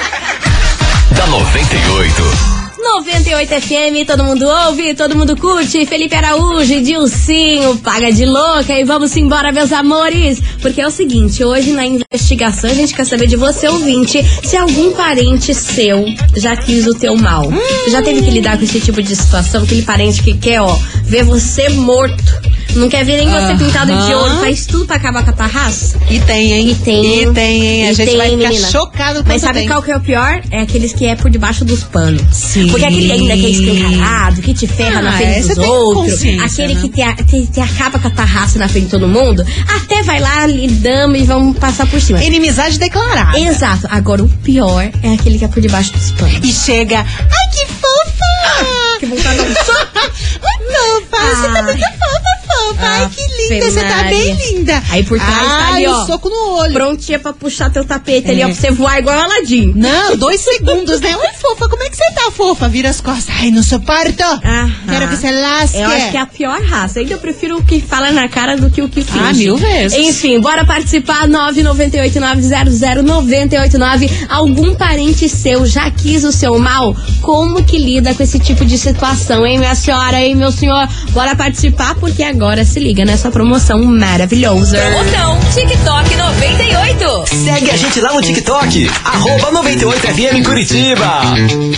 da 1.31 1.45
98. 1.45 2.56
98 2.87 3.49
FM, 3.61 4.07
todo 4.07 4.23
mundo 4.25 4.47
ouve, 4.47 4.95
todo 4.95 5.17
mundo 5.17 5.37
curte. 5.37 5.85
Felipe 5.87 6.15
Araújo 6.15 6.81
Dilcinho, 6.81 7.77
paga 7.79 8.13
de 8.13 8.25
louca. 8.25 8.73
E 8.79 8.85
vamos 8.85 9.15
embora, 9.17 9.51
meus 9.53 9.73
amores. 9.73 10.41
Porque 10.63 10.81
é 10.81 10.87
o 10.87 10.91
seguinte, 10.91 11.45
hoje 11.45 11.73
na 11.73 11.85
investigação 11.85 12.71
a 12.71 12.75
gente 12.75 12.95
quer 12.95 13.05
saber 13.05 13.27
de 13.27 13.37
você, 13.37 13.69
ouvinte, 13.69 14.25
se 14.45 14.57
algum 14.57 14.93
parente 14.93 15.53
seu 15.53 16.05
já 16.37 16.57
quis 16.57 16.87
o 16.87 16.95
teu 16.95 17.17
mal. 17.17 17.51
Já 17.91 18.01
teve 18.03 18.23
que 18.23 18.31
lidar 18.31 18.57
com 18.57 18.65
esse 18.65 18.81
tipo 18.81 19.03
de 19.03 19.15
situação, 19.17 19.65
aquele 19.65 19.83
parente 19.83 20.23
que 20.23 20.35
quer, 20.35 20.61
ó, 20.63 20.79
ver 21.05 21.25
você 21.25 21.69
morto. 21.71 22.57
Não 22.75 22.91
quer 22.91 23.07
ver 23.07 23.17
nem 23.17 23.27
você 23.29 23.37
Aham. 23.53 23.57
pintado 23.59 23.91
de 24.07 24.15
ouro, 24.15 24.37
faz 24.39 24.67
tudo 24.67 24.85
pra 24.85 24.97
acabar 24.97 25.25
com 25.25 25.31
a 25.31 25.33
tua 25.33 25.47
raça. 25.47 25.99
E 26.11 26.21
tem, 26.21 26.53
hein? 26.53 26.69
E 26.71 26.75
tem. 26.75 27.23
E 27.23 27.33
tem, 27.33 27.67
hein? 27.67 27.89
A 27.89 27.93
gente 27.95 28.07
tem, 28.07 28.17
vai 28.19 28.29
ficar 28.29 28.49
menina. 28.51 28.69
chocado 28.71 29.25
Mas 29.27 29.41
quando 29.41 29.41
sabe 29.41 29.59
tem. 29.61 29.69
qual 29.69 29.83
que 29.83 29.91
é 29.91 29.97
o 29.97 30.01
pior? 30.01 30.43
É 30.51 30.61
aqueles 30.61 30.93
que 30.93 31.07
é 31.07 31.17
por 31.17 31.31
debaixo 31.31 31.65
dos 31.65 31.83
panos. 31.85 32.21
Sim. 32.33 32.69
Porque 32.79 32.85
aquele 32.87 33.13
ainda 33.13 33.35
que 33.37 33.47
é 33.47 33.51
escancarado, 33.51 34.43
que 34.43 34.55
te 34.55 34.67
ferra 34.67 34.99
Ah, 34.99 35.03
na 35.03 35.13
frente 35.17 35.39
esse 35.41 35.55
dos 35.55 35.65
outros, 35.67 36.21
aquele 36.43 36.75
né? 36.75 36.81
que 36.83 36.89
te, 36.89 37.25
te- 37.25 37.47
te 37.53 37.61
acaba 37.61 37.99
com 37.99 38.09
a 38.09 38.11
tarraça 38.11 38.59
na 38.59 38.69
frente 38.69 38.85
de 38.85 38.91
todo 38.91 39.09
mundo, 39.09 39.45
até 39.77 40.03
vai 40.03 40.21
lá, 40.21 40.47
lhe 40.47 40.69
damos 40.69 41.21
e 41.21 41.25
vamos 41.25 41.57
passar 41.59 41.87
por 41.87 42.01
cima. 42.01 42.23
Inimizade 42.23 42.79
declarada. 42.79 43.39
Exato. 43.39 43.87
Agora 43.91 44.23
o 44.23 44.29
pior 44.29 44.83
é 45.03 45.15
aquele 45.15 45.39
que 45.39 45.45
é 45.45 45.49
por 45.49 45.61
debaixo 45.61 45.93
dos 45.93 46.11
panos. 46.13 46.39
E 46.43 46.53
chega. 46.53 46.99
Ai, 47.01 47.51
que 47.53 47.67
fofa! 47.67 48.99
Que 49.01 49.07
vontade 49.07 49.37
de. 49.39 49.55
Ai, 49.57 51.03
fofa, 51.11 51.37
você 51.37 51.53
tá 51.53 51.63
muito 51.63 51.79
fofa, 51.79 52.36
fofa. 52.69 52.87
Ai, 52.87 53.09
que 53.09 53.23
linda, 53.55 53.71
você 53.71 53.85
tá 53.85 54.03
bem 54.05 54.35
linda. 54.35 54.83
Aí 54.91 55.05
por 55.05 55.19
trás 55.19 55.47
tá 55.47 55.69
Ai, 55.73 55.85
ali, 55.85 55.89
o 55.89 55.93
ó. 55.93 56.07
soco 56.07 56.29
no 56.29 56.57
olho. 56.59 56.73
Prontinha 56.73 57.19
pra 57.19 57.33
puxar 57.33 57.71
teu 57.71 57.85
tapete 57.85 58.31
ali, 58.31 58.43
É. 58.43 58.45
ó, 58.45 58.49
pra 58.49 58.57
você 58.57 58.71
voar 58.71 58.99
igual 58.99 59.19
a 59.19 59.25
Aladim. 59.25 59.73
Não, 59.75 60.17
dois 60.17 60.41
segundos, 60.41 61.01
né? 61.01 61.17
Oi, 61.17 61.29
fofa, 61.41 61.69
como 61.69 61.83
é 61.83 61.91
que 61.91 61.97
você 61.97 62.13
tá, 62.15 62.31
fofa? 62.31 62.69
Vira 62.69 62.91
as 62.91 63.01
costas. 63.01 63.35
Ai, 63.41 63.51
não 63.51 63.63
suporto. 63.63 64.23
Aham. 64.23 64.73
Quero 64.89 65.09
que 65.09 65.17
você 65.17 65.31
lasque. 65.31 65.79
Eu 65.79 65.89
acho 65.91 66.11
que 66.11 66.17
é 66.17 66.21
a 66.21 66.27
pior 66.27 66.61
raça. 66.63 67.01
Ainda 67.01 67.15
eu 67.15 67.19
prefiro 67.19 67.59
o 67.59 67.65
que 67.65 67.81
fala 67.81 68.11
na 68.13 68.29
cara 68.29 68.57
do 68.57 68.71
que 68.71 68.83
o 68.83 68.89
que 68.89 69.03
finge. 69.03 69.19
Ah, 69.19 69.33
mil 69.33 69.57
vezes. 69.57 69.99
Enfim, 69.99 70.41
bora 70.41 70.65
participar. 70.65 71.27
998-900-989. 71.29 74.11
Algum 74.29 74.75
parente 74.75 75.29
seu 75.29 75.67
já 75.67 75.91
quis 75.91 76.25
o 76.25 76.33
seu 76.33 76.59
mal? 76.59 76.95
Como 77.23 77.63
que 77.65 77.79
lida 77.79 78.15
com 78.15 78.23
esse 78.23 78.39
tipo 78.39 78.65
de 78.65 78.79
situação, 78.79 79.45
hein, 79.47 79.59
minha 79.59 79.75
senhora, 79.75 80.21
hein, 80.21 80.35
meu 80.35 80.51
senhor? 80.53 80.87
Bora 81.11 81.35
participar, 81.37 81.95
porque 81.97 82.23
agora 82.57 82.65
se 82.65 82.81
liga 82.81 83.05
nessa 83.05 83.31
promoção 83.31 83.85
maravilhosa. 83.85 84.79
Promoção 84.79 85.39
TikTok 85.55 86.17
98. 86.17 87.25
Segue 87.45 87.71
a 87.71 87.77
gente 87.77 88.01
lá 88.01 88.15
no 88.15 88.23
TikTok, 88.23 88.91
arroba 89.05 89.63
98FM 89.63 90.43
Curitiba. 90.43 91.21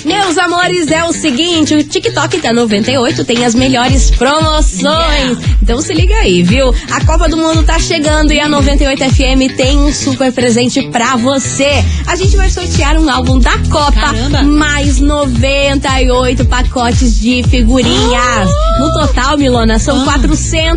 Meus 0.04 0.38
amores, 0.38 0.88
é 0.92 1.02
o 1.04 1.12
seguinte, 1.12 1.74
o 1.74 1.82
TikTok 1.82 2.40
da 2.40 2.52
98 2.52 3.24
tem 3.24 3.44
as 3.44 3.56
melhores 3.56 4.12
promoções. 4.12 5.38
Então 5.60 5.80
se 5.82 5.92
liga 5.92 6.14
aí, 6.18 6.44
viu? 6.44 6.72
A 6.92 7.04
Copa 7.04 7.28
do 7.28 7.36
Mundo 7.36 7.64
tá 7.64 7.78
chegando 7.80 8.32
e 8.32 8.38
a 8.38 8.48
98 8.48 9.04
FM 9.10 9.56
tem 9.56 9.78
um 9.78 9.92
super 9.92 10.32
presente 10.32 10.88
pra 10.90 11.16
você. 11.16 11.84
A 12.06 12.14
gente 12.14 12.36
vai 12.36 12.50
sortear 12.50 12.96
um 12.96 13.10
álbum 13.10 13.38
da 13.38 13.58
Copa, 13.68 13.92
Caramba. 14.00 14.42
mais 14.44 15.00
98 15.00 16.44
pacotes 16.44 17.18
de 17.18 17.42
figurinhas. 17.48 18.48
No 18.78 18.92
total, 18.92 19.36
Milona, 19.36 19.78
são 19.78 20.04
490 20.04 20.28
figurinhas 20.28 20.67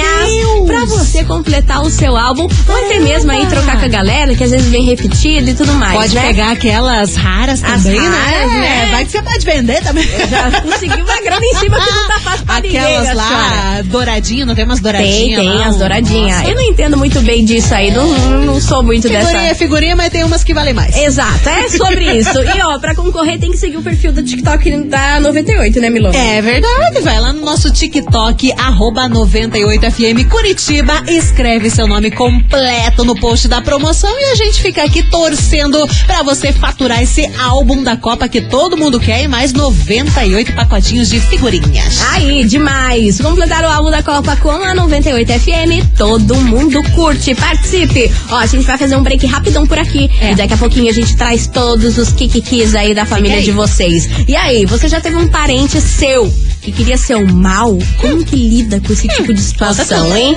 Ah. 0.00 0.24
Meu 0.26 0.64
Deus. 0.64 0.66
pra 0.66 0.84
você 0.84 1.24
completar 1.24 1.82
o 1.82 1.90
seu 1.90 2.16
álbum 2.16 2.42
ou 2.68 2.76
até 2.76 2.98
mesmo 3.00 3.30
aí 3.30 3.46
trocar 3.46 3.78
com 3.78 3.84
a 3.84 3.88
galera, 3.88 4.34
que 4.34 4.44
às 4.44 4.50
vezes 4.50 4.66
vem 4.68 4.84
repetido 4.84 5.50
e 5.50 5.54
tudo 5.54 5.72
mais, 5.74 5.94
Pode 5.98 6.14
né? 6.14 6.22
pegar 6.22 6.52
aquelas 6.52 7.14
raras 7.16 7.62
As 7.62 7.82
também, 7.82 7.98
raras, 8.00 8.50
né? 8.52 8.60
né? 8.60 8.88
Vai 8.90 9.04
que 9.04 9.10
você 9.12 9.22
pode 9.22 9.44
vender 9.44 9.82
também. 9.82 10.06
Já 10.30 10.60
conseguiu 10.60 11.04
uma 11.04 11.20
grana 11.20 11.44
em 11.44 11.54
cima 11.54 11.80
que 11.80 11.90
não 11.92 12.08
tá 12.08 12.20
fácil 12.20 12.46
pra 12.46 12.60
ninguém, 12.60 12.78
Aquelas 12.80 13.08
senhora. 13.08 13.22
lá, 13.22 13.82
douradinho, 13.84 14.46
não 14.46 14.54
tem 14.54 14.64
umas 14.64 14.80
douradinhas 14.80 15.40
Tem, 15.40 15.52
tem, 15.52 15.64
as 15.64 15.76
douradinhas. 15.76 16.36
Nossa. 16.38 16.50
Eu 16.50 16.54
não 16.54 16.62
entendo 16.62 16.96
muito 16.96 17.20
bem 17.20 17.44
disso 17.44 17.74
aí, 17.74 17.90
não, 17.90 18.06
não 18.40 18.60
sou 18.60 18.82
muito 18.82 19.08
Figurinha 19.08 19.30
é 19.40 19.42
dessa. 19.48 19.54
figurinha, 19.56 19.96
mas 19.96 20.10
tem 20.10 20.24
umas 20.24 20.42
que 20.44 20.54
valem 20.54 20.74
mais. 20.74 20.96
Exato, 20.96 21.48
é 21.48 21.68
sobre 21.68 22.18
isso. 22.18 22.38
E 22.42 22.62
ó, 22.62 22.78
pra 22.78 22.94
concorrer 22.94 23.38
tem 23.38 23.50
que 23.50 23.56
seguir 23.58 23.76
o 23.76 23.82
perfil 23.82 24.12
do 24.12 24.22
TikTok 24.22 24.70
da 24.84 25.20
98, 25.20 25.80
né, 25.80 25.90
Milona? 25.90 26.16
É 26.16 26.40
verdade, 26.42 27.00
vai 27.00 27.18
lá 27.20 27.32
no 27.32 27.44
nosso 27.44 27.70
TikTok, 27.82 28.52
arroba 28.52 29.08
98FM 29.08 30.28
Curitiba, 30.28 31.02
escreve 31.08 31.68
seu 31.68 31.88
nome 31.88 32.12
completo 32.12 33.04
no 33.04 33.16
post 33.16 33.48
da 33.48 33.60
promoção 33.60 34.08
e 34.20 34.24
a 34.30 34.36
gente 34.36 34.62
fica 34.62 34.84
aqui 34.84 35.02
torcendo 35.02 35.84
pra 36.06 36.22
você 36.22 36.52
faturar 36.52 37.02
esse 37.02 37.28
álbum 37.40 37.82
da 37.82 37.96
Copa 37.96 38.28
que 38.28 38.40
todo 38.40 38.76
mundo 38.76 39.00
quer 39.00 39.24
e 39.24 39.26
mais 39.26 39.52
98 39.52 40.52
pacotinhos 40.52 41.08
de 41.08 41.18
figurinhas. 41.18 42.00
Aí, 42.12 42.44
demais! 42.44 43.20
Completar 43.20 43.64
o 43.64 43.68
álbum 43.72 43.90
da 43.90 44.00
Copa 44.00 44.36
com 44.36 44.50
a 44.52 44.72
98 44.74 45.32
FM, 45.40 45.96
todo 45.98 46.36
mundo 46.36 46.80
curte, 46.94 47.34
participe! 47.34 48.12
Ó, 48.30 48.36
a 48.36 48.46
gente 48.46 48.64
vai 48.64 48.78
fazer 48.78 48.94
um 48.94 49.02
break 49.02 49.26
rapidão 49.26 49.66
por 49.66 49.80
aqui 49.80 50.08
É. 50.20 50.30
e 50.30 50.34
daqui 50.36 50.54
a 50.54 50.56
pouquinho 50.56 50.88
a 50.88 50.94
gente 50.94 51.16
traz 51.16 51.48
todos 51.48 51.98
os 51.98 52.12
kikikis 52.12 52.76
aí 52.76 52.94
da 52.94 53.04
família 53.04 53.38
aí. 53.38 53.44
de 53.44 53.50
vocês. 53.50 54.08
E 54.28 54.36
aí, 54.36 54.64
você 54.66 54.86
já 54.86 55.00
teve 55.00 55.16
um 55.16 55.26
parente 55.26 55.80
seu 55.80 56.32
que 56.62 56.70
queria 56.70 56.96
ser 56.96 57.16
o 57.16 57.34
mal? 57.34 57.76
Como 58.00 58.24
que 58.24 58.36
lida 58.36 58.80
com 58.80 58.92
esse 58.92 59.08
tipo 59.08 59.34
de 59.34 59.42
situação, 59.42 60.16
hein? 60.16 60.36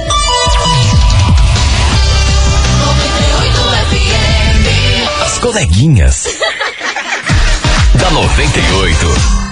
As 5.24 5.38
coleguinhas. 5.38 6.26
da 8.00 8.12
98. 8.12 9.45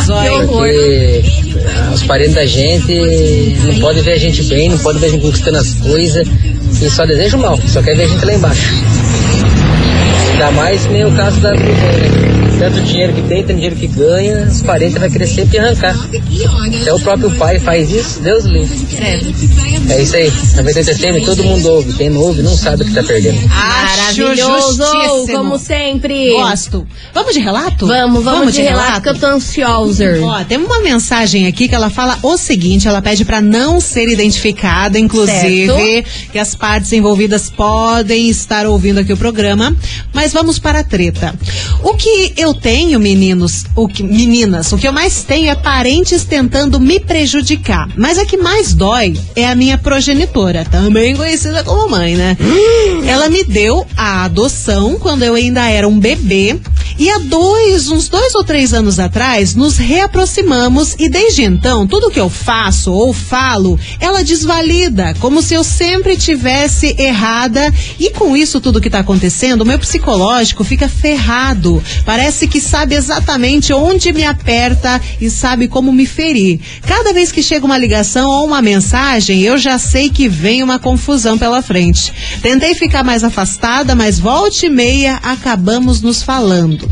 Que 0.06 0.12
horror. 0.12 0.46
Porque 0.46 1.23
os 1.97 2.03
parentes 2.03 2.35
da 2.35 2.45
gente 2.45 3.57
não 3.65 3.81
podem 3.81 4.03
ver 4.03 4.12
a 4.12 4.19
gente 4.19 4.43
bem, 4.45 4.69
não 4.69 4.79
podem 4.79 5.00
ver 5.00 5.07
a 5.07 5.11
gente 5.11 5.23
conquistando 5.23 5.57
as 5.57 5.75
coisas 5.75 6.29
e 6.81 6.91
só 6.91 7.07
desejam 7.07 7.41
mal, 7.41 7.59
só 7.67 7.83
quer 7.83 7.97
ver 7.97 8.05
a 8.05 8.09
gente 8.09 8.25
lá 8.25 8.35
embaixo. 8.35 8.75
Ainda 10.33 10.50
mais 10.53 10.87
nem 10.87 11.07
o 11.07 11.12
caso 11.12 11.41
da 11.41 11.53
né? 11.53 12.36
Tanto 12.59 12.81
dinheiro 12.81 13.13
que 13.13 13.23
tem, 13.23 13.43
tanto 13.43 13.55
dinheiro 13.55 13.77
que 13.77 13.87
ganha, 13.87 14.47
os 14.51 14.63
parentes 14.63 14.99
vão 14.99 15.11
querer 15.11 15.27
sempre 15.27 15.59
arrancar. 15.59 15.95
Até 16.81 16.93
o 16.93 17.01
próprio 17.01 17.31
pai 17.37 17.59
faz 17.61 17.91
isso, 17.91 18.21
Deus 18.21 18.45
livre. 18.45 18.77
É 19.91 20.03
isso 20.03 20.17
aí. 20.17 20.33
Na 20.55 20.63
verdade, 20.63 20.95
FM, 20.95 21.25
todo 21.25 21.45
mundo 21.45 21.67
ouve. 21.69 21.93
Quem 21.93 22.11
não 22.11 22.21
ouve 22.21 22.43
não 22.43 22.57
sabe 22.57 22.83
o 22.83 22.87
que 22.87 22.95
tá 22.95 23.03
perdendo. 23.03 23.39
Maravilhoso, 23.47 24.83
justíssimo. 24.83 25.39
como 25.39 25.59
sempre. 25.59 26.31
Gosto. 26.31 26.87
Vamos 27.13 27.35
de 27.35 27.41
relato? 27.41 27.87
Vamos, 27.87 28.25
vamos, 28.25 28.55
de, 28.55 28.63
relato, 28.63 29.03
que 29.03 29.09
eu 29.09 29.15
tô 29.19 29.27
ansiosa. 29.27 30.19
Ó, 30.23 30.45
tem 30.45 30.59
uma 30.59 30.81
mensagem 30.81 31.47
aqui 31.47 31.69
que 31.69 31.75
ela 31.75 31.91
fala 31.91 32.19
o 32.23 32.37
seguinte: 32.37 32.89
ela 32.89 33.03
pede 33.03 33.25
pra 33.25 33.41
não 33.41 33.81
ser 33.81 34.09
identificada, 34.09 34.99
inclusive, 34.99 36.05
que 36.33 36.39
as 36.39 36.55
partes 36.55 36.93
envolvidas 36.93 37.51
podem 37.51 38.29
estar 38.29 38.67
ouvindo 38.67 38.99
aqui 38.99 39.13
o 39.13 39.17
programa. 39.17 39.77
Mas 40.13 40.33
vamos 40.33 40.59
para 40.59 40.81
a 40.81 40.85
treta. 40.85 41.35
O 41.83 41.95
que 41.95 42.33
eu 42.37 42.46
tenho, 42.55 42.99
meninos, 42.99 43.65
o 43.75 43.88
que, 43.88 44.03
meninas, 44.03 44.73
o 44.73 44.79
que 44.79 44.87
eu 44.87 44.93
mais 44.93 45.23
tenho 45.23 45.50
é 45.50 45.55
parentes 45.55 46.25
tentando 46.25 46.81
me 46.81 47.00
prejudicar. 47.00 47.88
Mas 47.97 48.19
a 48.19 48.25
que 48.25 48.37
mais 48.37 48.73
dói 48.73 49.15
é 49.35 49.47
a 49.47 49.55
minha 49.55 49.79
progenitora, 49.79 50.65
também 50.65 51.17
conhecida 51.17 51.65
como 51.65 51.91
mãe, 51.91 52.17
né? 52.17 52.37
Ela 53.07 53.29
me 53.29 53.45
deu 53.45 53.87
a 53.97 54.25
adoção 54.25 54.99
quando 54.99 55.23
eu 55.23 55.35
ainda 55.35 55.69
era 55.69 55.88
um 55.88 55.99
bebê. 55.99 56.59
E 56.99 57.11
há 57.11 57.19
dois, 57.19 57.91
uns 57.91 58.09
dois 58.09 58.35
ou 58.35 58.43
três 58.43 58.73
anos 58.73 58.99
atrás, 58.99 59.55
nos 59.55 59.76
reaproximamos 59.76 60.95
e 60.99 61.11
desde 61.11 61.45
então, 61.45 61.87
tudo 61.87 62.11
que 62.11 62.19
eu 62.19 62.31
faço 62.31 62.91
ou 62.91 63.12
falo, 63.12 63.79
ela 64.00 64.25
desvalida, 64.25 65.15
como 65.21 65.43
se 65.43 65.53
eu 65.53 65.62
sempre 65.62 66.17
tivesse 66.17 66.95
errada. 66.99 67.73
E 68.00 68.11
com 68.11 68.35
isso 68.35 68.62
tudo 68.62 68.81
que 68.81 68.88
tá 68.88 69.00
acontecendo, 69.00 69.61
o 69.61 69.67
meu 69.67 69.79
psicológico 69.79 70.65
fica 70.65 70.88
ferrado. 70.88 71.83
Parece 72.07 72.49
que 72.49 72.61
sabe 72.61 72.95
exatamente 72.95 73.75
onde 73.75 74.12
me 74.12 74.25
aperta 74.25 74.99
e 75.21 75.29
sabe 75.29 75.69
como 75.69 75.93
me 75.93 76.07
ferir. 76.07 76.61
Cada 76.87 77.12
vez 77.12 77.31
que 77.31 77.43
chega 77.43 77.67
uma 77.67 77.76
ligação 77.76 78.31
ou 78.31 78.47
uma 78.47 78.62
mensagem, 78.62 79.43
eu 79.43 79.59
já 79.59 79.79
sei 79.79 80.09
que 80.09 80.29
vem 80.29 80.62
uma 80.62 80.79
confusão 80.79 81.37
pela 81.37 81.61
frente. 81.61 82.12
Tentei 82.41 82.75
ficar 82.75 83.05
mais 83.05 83.23
afastada, 83.23 83.95
mas 83.95 84.19
volte 84.19 84.65
e 84.65 84.71
meia 84.71 85.17
acabamos 85.23 86.00
nos 86.00 86.23
falando. 86.23 86.86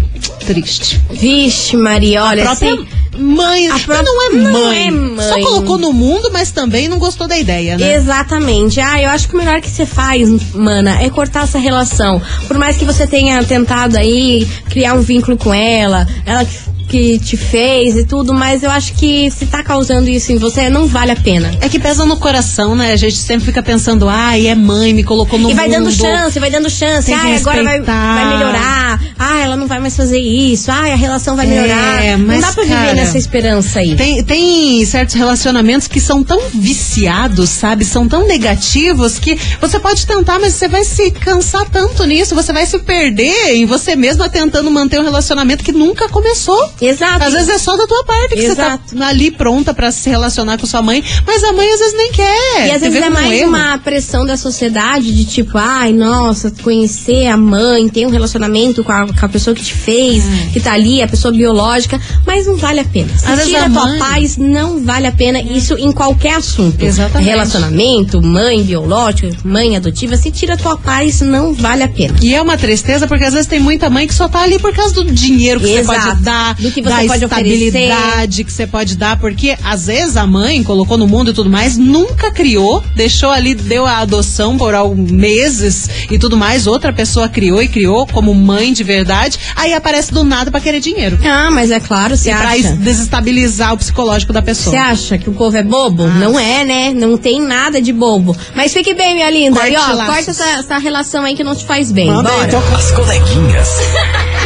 Triste. 0.46 1.00
Vixe, 1.10 1.76
Maria, 1.76 2.22
olha, 2.24 2.42
a 2.42 2.46
própria 2.46 2.74
assim, 2.74 2.86
mãe, 3.18 3.68
a 3.68 3.72
mas 3.72 3.82
pró- 3.84 4.02
não 4.02 4.22
é 4.26 4.30
não 4.34 4.52
mãe. 4.52 4.86
é 4.86 4.90
mãe. 4.90 5.28
Só 5.28 5.40
colocou 5.40 5.78
no 5.78 5.92
mundo, 5.92 6.30
mas 6.32 6.50
também 6.50 6.88
não 6.88 6.98
gostou 6.98 7.26
da 7.26 7.38
ideia, 7.38 7.78
né? 7.78 7.94
Exatamente. 7.94 8.80
Ah, 8.80 9.00
eu 9.00 9.08
acho 9.10 9.28
que 9.28 9.34
o 9.34 9.38
melhor 9.38 9.60
que 9.60 9.70
você 9.70 9.86
faz, 9.86 10.28
mana, 10.54 11.00
é 11.02 11.08
cortar 11.08 11.44
essa 11.44 11.58
relação. 11.58 12.20
Por 12.46 12.58
mais 12.58 12.76
que 12.76 12.84
você 12.84 13.06
tenha 13.06 13.42
tentado 13.44 13.96
aí 13.96 14.46
criar 14.68 14.94
um 14.94 15.00
vínculo 15.00 15.36
com 15.36 15.52
ela, 15.54 16.06
ela 16.26 16.44
que 16.88 17.18
te 17.18 17.36
fez 17.36 17.96
e 17.96 18.04
tudo, 18.04 18.32
mas 18.34 18.62
eu 18.62 18.70
acho 18.70 18.94
que 18.94 19.30
se 19.30 19.46
tá 19.46 19.62
causando 19.62 20.08
isso 20.08 20.32
em 20.32 20.36
você, 20.38 20.68
não 20.68 20.86
vale 20.86 21.10
a 21.12 21.16
pena. 21.16 21.50
É 21.60 21.68
que 21.68 21.78
pesa 21.78 22.04
no 22.04 22.16
coração, 22.16 22.74
né? 22.76 22.92
A 22.92 22.96
gente 22.96 23.16
sempre 23.16 23.44
fica 23.46 23.62
pensando, 23.62 24.08
ai, 24.08 24.46
é 24.46 24.54
mãe, 24.54 24.92
me 24.92 25.02
colocou 25.04 25.38
no 25.38 25.50
E 25.50 25.54
vai 25.54 25.66
mundo. 25.68 25.78
dando 25.84 25.92
chance, 25.92 26.38
vai 26.38 26.50
dando 26.50 26.70
chance. 26.70 27.12
Ah, 27.12 27.36
agora 27.36 27.62
vai, 27.64 27.80
vai 27.80 28.28
melhorar. 28.36 29.00
Ah, 29.18 29.38
ela 29.40 29.56
não 29.56 29.66
vai 29.66 29.80
mais 29.80 29.96
fazer 29.96 30.18
isso. 30.18 30.70
Ah, 30.70 30.92
a 30.92 30.94
relação 30.94 31.36
vai 31.36 31.46
É, 31.46 31.48
melhorar. 31.48 32.18
mas, 32.18 32.40
não 32.40 32.48
dá 32.48 32.52
pra 32.52 32.66
cara, 32.66 32.80
viver 32.80 32.94
nessa 32.94 33.18
esperança 33.18 33.78
aí. 33.80 33.94
Tem, 33.96 34.22
tem 34.22 34.84
certos 34.86 35.14
relacionamentos 35.14 35.88
que 35.88 36.00
são 36.00 36.22
tão 36.22 36.40
viciados, 36.52 37.50
sabe? 37.50 37.84
São 37.84 38.08
tão 38.08 38.26
negativos 38.26 39.18
que 39.18 39.38
você 39.60 39.78
pode 39.78 40.06
tentar, 40.06 40.38
mas 40.38 40.54
você 40.54 40.68
vai 40.68 40.84
se 40.84 41.10
cansar 41.10 41.68
tanto 41.70 42.04
nisso, 42.04 42.34
você 42.34 42.52
vai 42.52 42.66
se 42.66 42.78
perder 42.78 43.54
em 43.54 43.64
você 43.66 43.96
mesma 43.96 44.28
tentando 44.28 44.70
manter 44.70 45.00
um 45.00 45.04
relacionamento 45.04 45.64
que 45.64 45.72
nunca 45.72 46.08
começou. 46.08 46.70
Exato. 46.80 47.24
Às 47.24 47.32
vezes 47.32 47.48
é 47.48 47.58
só 47.58 47.76
da 47.76 47.86
tua 47.86 48.04
parte 48.04 48.34
que 48.34 48.40
Exato. 48.42 48.82
você 48.88 48.96
tá 48.96 49.06
ali 49.08 49.30
pronta 49.30 49.72
pra 49.74 49.90
se 49.90 50.08
relacionar 50.10 50.58
com 50.58 50.66
sua 50.66 50.82
mãe, 50.82 51.02
mas 51.26 51.42
a 51.44 51.52
mãe 51.52 51.72
às 51.72 51.78
vezes 51.80 51.94
nem 51.96 52.12
quer. 52.12 52.66
E 52.68 52.70
às 52.72 52.80
vezes 52.82 53.02
é 53.02 53.10
mais 53.10 53.32
erro. 53.32 53.48
uma 53.50 53.78
pressão 53.78 54.24
da 54.26 54.36
sociedade 54.36 55.12
de 55.14 55.24
tipo, 55.24 55.56
ai, 55.58 55.92
nossa, 55.92 56.50
conhecer 56.62 57.26
a 57.26 57.36
mãe, 57.36 57.88
ter 57.88 58.06
um 58.06 58.10
relacionamento 58.10 58.82
com 58.84 58.92
a, 58.92 59.06
com 59.06 59.26
a 59.26 59.28
pessoa 59.28 59.54
que 59.54 59.62
te 59.62 59.74
fez, 59.74 60.24
que 60.52 60.60
tá 60.60 60.72
ali, 60.72 61.02
a 61.02 61.08
pessoa 61.08 61.32
biológica, 61.32 62.00
mas 62.26 62.46
não 62.46 62.56
vale 62.56 62.80
a 62.80 62.84
pena. 62.84 63.08
Se 63.16 63.26
Às 63.26 63.44
tira 63.46 63.66
a 63.66 63.70
tua 63.70 63.86
mãe- 63.86 63.98
paz, 63.98 64.36
não 64.36 64.84
vale 64.84 65.06
a 65.06 65.12
pena. 65.12 65.40
Isso 65.40 65.74
em 65.78 65.92
qualquer 65.92 66.34
assunto. 66.36 66.82
Exatamente. 66.82 67.28
Relacionamento, 67.28 68.20
mãe 68.22 68.62
biológica, 68.62 69.36
mãe 69.44 69.76
adotiva, 69.76 70.16
se 70.16 70.30
tira 70.30 70.54
a 70.54 70.56
tua 70.56 70.76
paz, 70.76 71.20
não 71.20 71.52
vale 71.54 71.82
a 71.82 71.88
pena. 71.88 72.14
E 72.22 72.34
é 72.34 72.42
uma 72.42 72.56
tristeza 72.56 73.06
porque 73.06 73.24
às 73.24 73.32
vezes 73.32 73.46
tem 73.48 73.60
muita 73.60 73.88
mãe 73.88 74.06
que 74.06 74.14
só 74.14 74.28
tá 74.28 74.40
ali 74.42 74.58
por 74.58 74.72
causa 74.74 74.94
do 74.94 75.04
dinheiro 75.04 75.60
que 75.60 75.66
Exato. 75.70 76.00
você 76.00 76.08
pode 76.08 76.22
dar, 76.22 76.56
Do 76.64 76.70
que 76.72 76.80
você 76.82 76.88
da 76.88 76.96
pode 77.06 77.24
estabilidade 77.24 78.44
que 78.44 78.50
você 78.52 78.66
pode 78.66 78.96
dar, 78.96 79.18
porque 79.18 79.56
às 79.62 79.86
vezes 79.86 80.16
a 80.16 80.26
mãe 80.26 80.62
colocou 80.62 80.96
no 80.96 81.06
mundo 81.06 81.30
e 81.30 81.34
tudo 81.34 81.50
mais, 81.50 81.76
nunca 81.76 82.30
criou, 82.30 82.82
deixou 82.96 83.30
ali, 83.30 83.54
deu 83.54 83.84
a 83.86 83.98
adoção 83.98 84.56
por 84.56 84.74
alguns 84.74 85.10
meses 85.10 85.88
e 86.10 86.18
tudo 86.18 86.36
mais, 86.36 86.66
outra 86.66 86.92
pessoa 86.92 87.28
criou 87.28 87.62
e 87.62 87.68
criou 87.68 88.06
como 88.06 88.34
mãe 88.34 88.72
de 88.72 88.82
verdade, 88.82 89.38
aí 89.54 89.74
aparece 89.74 90.12
do 90.12 90.24
nada 90.24 90.50
pra 90.50 90.58
querer 90.60 90.80
dinheiro. 90.80 91.18
Ah, 91.24 91.50
mas 91.50 91.70
é 91.70 91.80
claro, 91.80 92.16
você 92.16 92.30
E 92.30 92.34
pra 92.34 92.50
acha. 92.52 92.72
desestabilizar 92.76 93.74
o 93.74 93.76
psicológico 93.76 94.32
da 94.32 94.40
pessoa. 94.40 94.72
Você 94.74 94.78
acha 94.78 95.18
que 95.18 95.28
o 95.28 95.32
povo 95.34 95.56
é 95.56 95.62
bobo? 95.62 96.06
Não 96.08 96.38
é, 96.38 96.64
né? 96.64 96.92
Não 96.94 97.18
tem 97.18 97.40
nada 97.40 97.80
de 97.82 97.92
bobo. 97.92 98.34
Mas 98.54 98.72
fique 98.72 98.94
bem, 98.94 99.14
minha 99.14 99.30
linda. 99.30 99.58
Corte 99.60 99.72
e 99.74 99.76
ó, 99.76 99.92
laços. 99.92 100.06
corta 100.14 100.30
essa, 100.30 100.48
essa 100.60 100.78
relação 100.78 101.24
aí 101.24 101.34
que 101.34 101.44
não 101.44 101.54
te 101.54 101.64
faz 101.64 101.92
bem. 101.92 102.06
Manda 102.06 102.30
aí, 102.30 102.36
Bora. 102.36 102.48
então. 102.48 102.62
As 102.74 102.90
coleguinhas. 102.92 103.68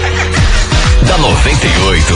da 1.08 1.16
98. 1.16 2.14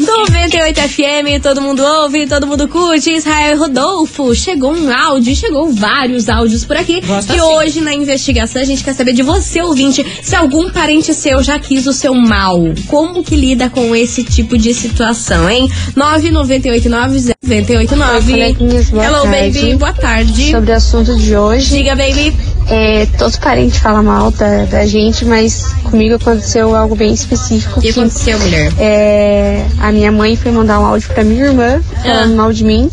98 0.00 0.80
FM, 0.80 1.40
todo 1.42 1.62
mundo 1.62 1.82
ouve, 1.82 2.26
todo 2.26 2.46
mundo 2.46 2.68
curte. 2.68 3.10
Israel 3.10 3.58
Rodolfo, 3.58 4.34
chegou 4.34 4.74
um 4.74 4.92
áudio, 4.92 5.34
chegou 5.34 5.72
vários 5.72 6.28
áudios 6.28 6.62
por 6.64 6.76
aqui. 6.76 7.00
Gosta 7.00 7.34
e 7.34 7.38
sim. 7.38 7.42
hoje 7.42 7.80
na 7.80 7.94
investigação 7.94 8.60
a 8.60 8.66
gente 8.66 8.84
quer 8.84 8.92
saber 8.92 9.14
de 9.14 9.22
você, 9.22 9.62
ouvinte, 9.62 10.04
se 10.22 10.36
algum 10.36 10.68
parente 10.70 11.14
seu 11.14 11.42
já 11.42 11.58
quis 11.58 11.86
o 11.86 11.92
seu 11.94 12.12
mal. 12.14 12.60
Como 12.86 13.22
que 13.22 13.34
lida 13.34 13.70
com 13.70 13.96
esse 13.96 14.22
tipo 14.24 14.58
de 14.58 14.74
situação, 14.74 15.48
hein? 15.48 15.70
998900989. 15.96 18.30
coleguinhas, 18.30 18.90
boa 18.90 19.04
Hello, 19.04 19.22
tarde. 19.22 19.58
baby, 19.60 19.76
boa 19.76 19.92
tarde. 19.94 20.50
Sobre 20.50 20.70
o 20.70 20.74
assunto 20.74 21.16
de 21.16 21.34
hoje, 21.34 21.68
Diga, 21.68 21.96
baby. 21.96 22.36
É, 22.72 23.06
todos 23.18 23.36
parentes 23.36 23.78
falam 23.78 24.02
mal 24.02 24.30
da, 24.30 24.64
da 24.64 24.86
gente, 24.86 25.24
mas 25.24 25.72
comigo 25.84 26.14
aconteceu 26.16 26.74
algo 26.74 26.94
bem 26.94 27.12
específico. 27.12 27.78
O 27.78 27.82
que 27.82 27.92
que, 27.92 28.00
aconteceu, 28.00 28.38
mulher? 28.38 28.72
é, 28.78 29.64
a 29.78 29.92
minha 29.92 30.10
mãe 30.10 30.36
foi 30.36 30.50
mandar 30.52 30.80
um 30.80 30.86
áudio 30.86 31.08
pra 31.12 31.22
minha 31.22 31.44
irmã, 31.46 31.80
falando 32.02 32.32
Ah. 32.32 32.36
mal 32.36 32.52
de 32.52 32.64
mim, 32.64 32.90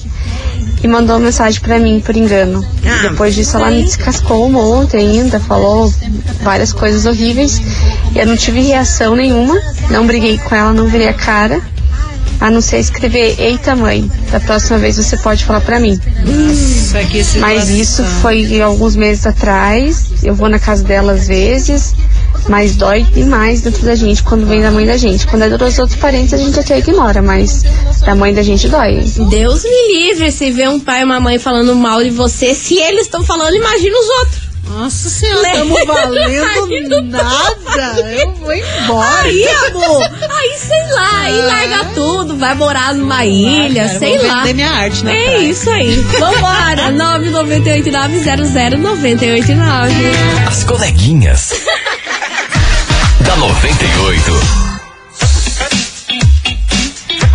e 0.83 0.87
mandou 0.87 1.15
uma 1.17 1.25
mensagem 1.25 1.59
pra 1.61 1.77
mim, 1.79 1.99
por 2.05 2.15
engano. 2.15 2.65
Ah, 2.85 3.09
Depois 3.09 3.35
disso, 3.35 3.57
ela 3.57 3.69
me 3.69 3.83
descascou 3.83 4.45
um 4.47 4.51
monte 4.51 4.95
ainda, 4.97 5.39
falou 5.39 5.93
várias 6.41 6.71
coisas 6.73 7.05
horríveis. 7.05 7.61
E 8.13 8.19
eu 8.19 8.25
não 8.25 8.35
tive 8.37 8.61
reação 8.61 9.15
nenhuma, 9.15 9.59
não 9.89 10.05
briguei 10.07 10.37
com 10.37 10.55
ela, 10.55 10.73
não 10.73 10.87
virei 10.87 11.07
a 11.09 11.13
cara. 11.13 11.61
A 12.39 12.49
não 12.49 12.61
ser 12.61 12.79
escrever, 12.79 13.35
eita 13.37 13.75
mãe, 13.75 14.09
da 14.31 14.39
próxima 14.39 14.77
vez 14.77 14.95
você 14.95 15.17
pode 15.17 15.43
falar 15.43 15.59
pra 15.61 15.79
mim. 15.79 15.99
Isso 16.25 16.97
aqui, 16.97 17.21
Mas 17.37 17.69
isso 17.69 18.03
foi 18.21 18.61
alguns 18.61 18.95
meses 18.95 19.25
atrás. 19.25 20.09
Eu 20.23 20.33
vou 20.33 20.47
na 20.47 20.57
casa 20.57 20.83
dela 20.83 21.11
às 21.11 21.27
vezes, 21.27 21.93
mas 22.47 22.75
dói 22.75 23.03
demais 23.03 23.61
dentro 23.61 23.83
da 23.83 23.93
gente 23.93 24.23
quando 24.23 24.45
vem 24.45 24.61
da 24.61 24.71
mãe 24.71 24.85
da 24.85 24.95
gente. 24.95 25.27
Quando 25.27 25.43
é 25.43 25.49
dos 25.49 25.79
outros 25.79 25.99
parentes 25.99 26.33
a 26.33 26.37
gente 26.37 26.57
até 26.59 26.79
ignora, 26.79 27.21
mas 27.21 27.63
da 28.05 28.15
mãe 28.15 28.33
da 28.33 28.41
gente 28.41 28.69
dói. 28.69 29.03
Deus 29.29 29.63
me 29.63 29.93
livre 29.93 30.31
se 30.31 30.49
vê 30.51 30.67
um 30.67 30.79
pai 30.79 31.01
e 31.01 31.03
uma 31.03 31.19
mãe 31.19 31.37
falando 31.37 31.75
mal 31.75 32.01
de 32.01 32.09
você. 32.09 32.55
Se 32.55 32.75
eles 32.79 33.01
estão 33.01 33.23
falando, 33.23 33.55
imagina 33.55 33.95
os 33.99 34.09
outros. 34.21 34.48
Nossa 34.69 35.09
senhora, 35.09 35.41
Né? 35.41 35.51
estamos 35.53 35.85
valendo 35.85 37.01
nada. 37.03 37.99
Eu 38.21 38.33
vou 38.35 38.53
embora. 38.53 39.23
Aí, 39.23 39.47
amor, 39.67 40.03
aí 40.03 40.59
sei 40.59 40.93
lá, 40.93 41.21
aí 41.21 41.41
larga 41.41 41.85
tudo, 41.95 42.37
vai 42.37 42.53
morar 42.53 42.93
numa 42.93 43.25
ilha, 43.25 43.87
cara, 43.87 43.99
sei 43.99 44.17
vou 44.19 44.27
lá. 44.27 44.41
vender 44.41 44.53
minha 44.53 44.69
arte 44.71 45.03
na 45.03 45.11
É 45.11 45.23
praia. 45.23 45.37
isso 45.39 45.69
aí. 45.71 45.95
Vambora, 46.19 46.91
998900989. 46.93 49.91
As 50.47 50.63
coleguinhas. 50.63 51.49
da 53.25 53.35
98. 53.37 54.68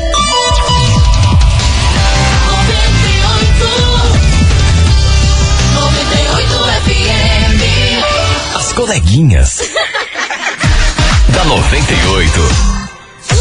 As 8.55 8.73
coleguinhas. 8.73 9.61
da 11.33 11.43
98. 11.45 12.73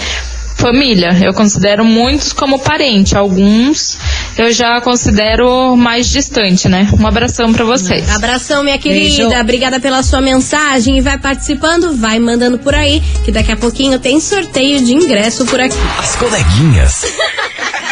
Família, 0.56 1.16
eu 1.22 1.34
considero 1.34 1.86
muitos 1.86 2.34
como 2.34 2.60
parente, 2.60 3.16
alguns 3.16 3.98
eu 4.38 4.52
já 4.52 4.80
considero 4.82 5.76
mais 5.76 6.08
distante, 6.08 6.70
né? 6.70 6.88
Um 7.00 7.08
abração 7.08 7.52
pra 7.52 7.66
vocês. 7.66 8.10
Abração, 8.12 8.64
minha 8.64 8.78
Beijo. 8.78 9.18
querida. 9.18 9.42
Obrigada 9.42 9.80
pela 9.80 10.04
sua 10.04 10.22
mensagem. 10.22 10.98
E 10.98 11.02
vai 11.02 11.18
participando, 11.18 11.98
vai 11.98 12.20
mandando 12.20 12.60
por 12.60 12.76
aí, 12.76 13.02
que 13.26 13.32
daqui 13.32 13.52
a 13.52 13.58
pouquinho 13.58 13.98
tem 13.98 14.20
sorteio 14.20 14.84
de 14.84 14.94
ingresso 14.94 15.46
por 15.46 15.60
aqui. 15.60 15.78
As 15.98 16.16
coleguinhas. 16.16 17.06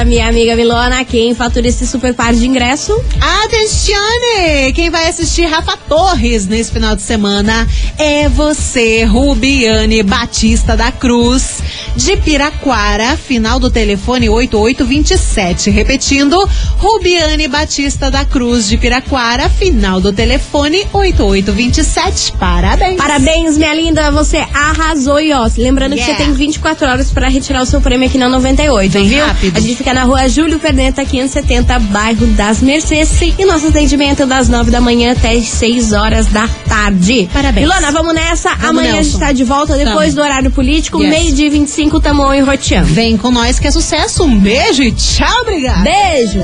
Essa 0.00 0.08
minha 0.08 0.28
amiga 0.30 0.56
Milona, 0.56 1.04
quem 1.04 1.34
fatura 1.34 1.68
esse 1.68 1.86
super 1.86 2.14
par 2.14 2.32
de 2.32 2.46
ingresso? 2.46 2.98
Atenzione! 3.44 4.72
Quem 4.74 4.88
vai 4.88 5.06
assistir 5.06 5.44
Rafa 5.44 5.76
Torres 5.76 6.46
nesse 6.46 6.72
final 6.72 6.96
de 6.96 7.02
semana 7.02 7.68
é 7.98 8.26
você, 8.26 9.04
Rubiane 9.04 10.02
Batista 10.02 10.74
da 10.74 10.90
Cruz, 10.90 11.62
de 11.96 12.16
Piraquara, 12.16 13.16
final 13.16 13.58
do 13.58 13.70
telefone 13.70 14.28
8827. 14.28 15.70
Repetindo, 15.70 16.36
Rubiane 16.78 17.48
Batista 17.48 18.10
da 18.10 18.24
Cruz, 18.24 18.68
de 18.68 18.76
Piraquara, 18.76 19.48
final 19.48 20.00
do 20.00 20.12
telefone 20.12 20.86
8827. 20.92 22.32
Parabéns! 22.38 22.96
Parabéns, 22.96 23.56
minha 23.58 23.74
linda, 23.74 24.10
você 24.10 24.38
arrasou 24.54 25.20
e 25.20 25.32
ó, 25.32 25.48
lembrando 25.58 25.94
que 25.94 26.00
Yeah. 26.00 26.16
você 26.18 26.24
tem 26.24 26.32
24 26.34 26.86
horas 26.88 27.10
pra 27.10 27.28
retirar 27.28 27.62
o 27.62 27.66
seu 27.66 27.80
prêmio 27.80 28.08
aqui 28.08 28.16
na 28.16 28.28
98, 28.28 28.92
Bem 28.92 29.08
viu? 29.08 29.24
rápido. 29.26 29.56
A 29.56 29.60
gente 29.60 29.76
fica 29.76 29.92
na 29.92 30.04
rua 30.04 30.28
Júlio 30.28 30.58
Perneta, 30.58 31.04
570, 31.04 31.78
bairro 31.78 32.26
das 32.28 32.60
Mercês. 32.62 33.10
E 33.38 33.44
nosso 33.44 33.66
atendimento 33.68 34.22
é 34.22 34.26
das 34.26 34.48
9 34.48 34.70
da 34.70 34.80
manhã 34.80 35.12
até 35.12 35.32
as 35.32 35.44
6 35.48 35.92
horas 35.92 36.26
da 36.26 36.48
tarde. 36.68 37.28
Parabéns. 37.32 37.66
Ilona, 37.66 37.92
vamos 37.92 38.14
nessa. 38.14 38.50
Vamos, 38.50 38.68
Amanhã 38.70 38.90
a 38.90 38.92
Nelson. 38.94 39.10
gente 39.10 39.20
tá 39.20 39.32
de 39.32 39.44
volta 39.44 39.76
depois 39.76 40.14
Tamo. 40.14 40.16
do 40.16 40.22
horário 40.22 40.50
político, 40.50 41.02
Yes. 41.02 41.10
meio-dia 41.10 41.46
e 41.46 41.50
25, 41.50 41.79
5 41.80 41.98
e 42.34 42.40
Rotião. 42.40 42.84
Vem 42.84 43.16
com 43.16 43.30
nós 43.30 43.58
que 43.58 43.66
é 43.66 43.70
sucesso. 43.70 44.22
Um 44.22 44.38
beijo 44.38 44.82
e 44.82 44.92
tchau, 44.92 45.40
obrigada. 45.40 45.80
Beijo. 45.80 46.40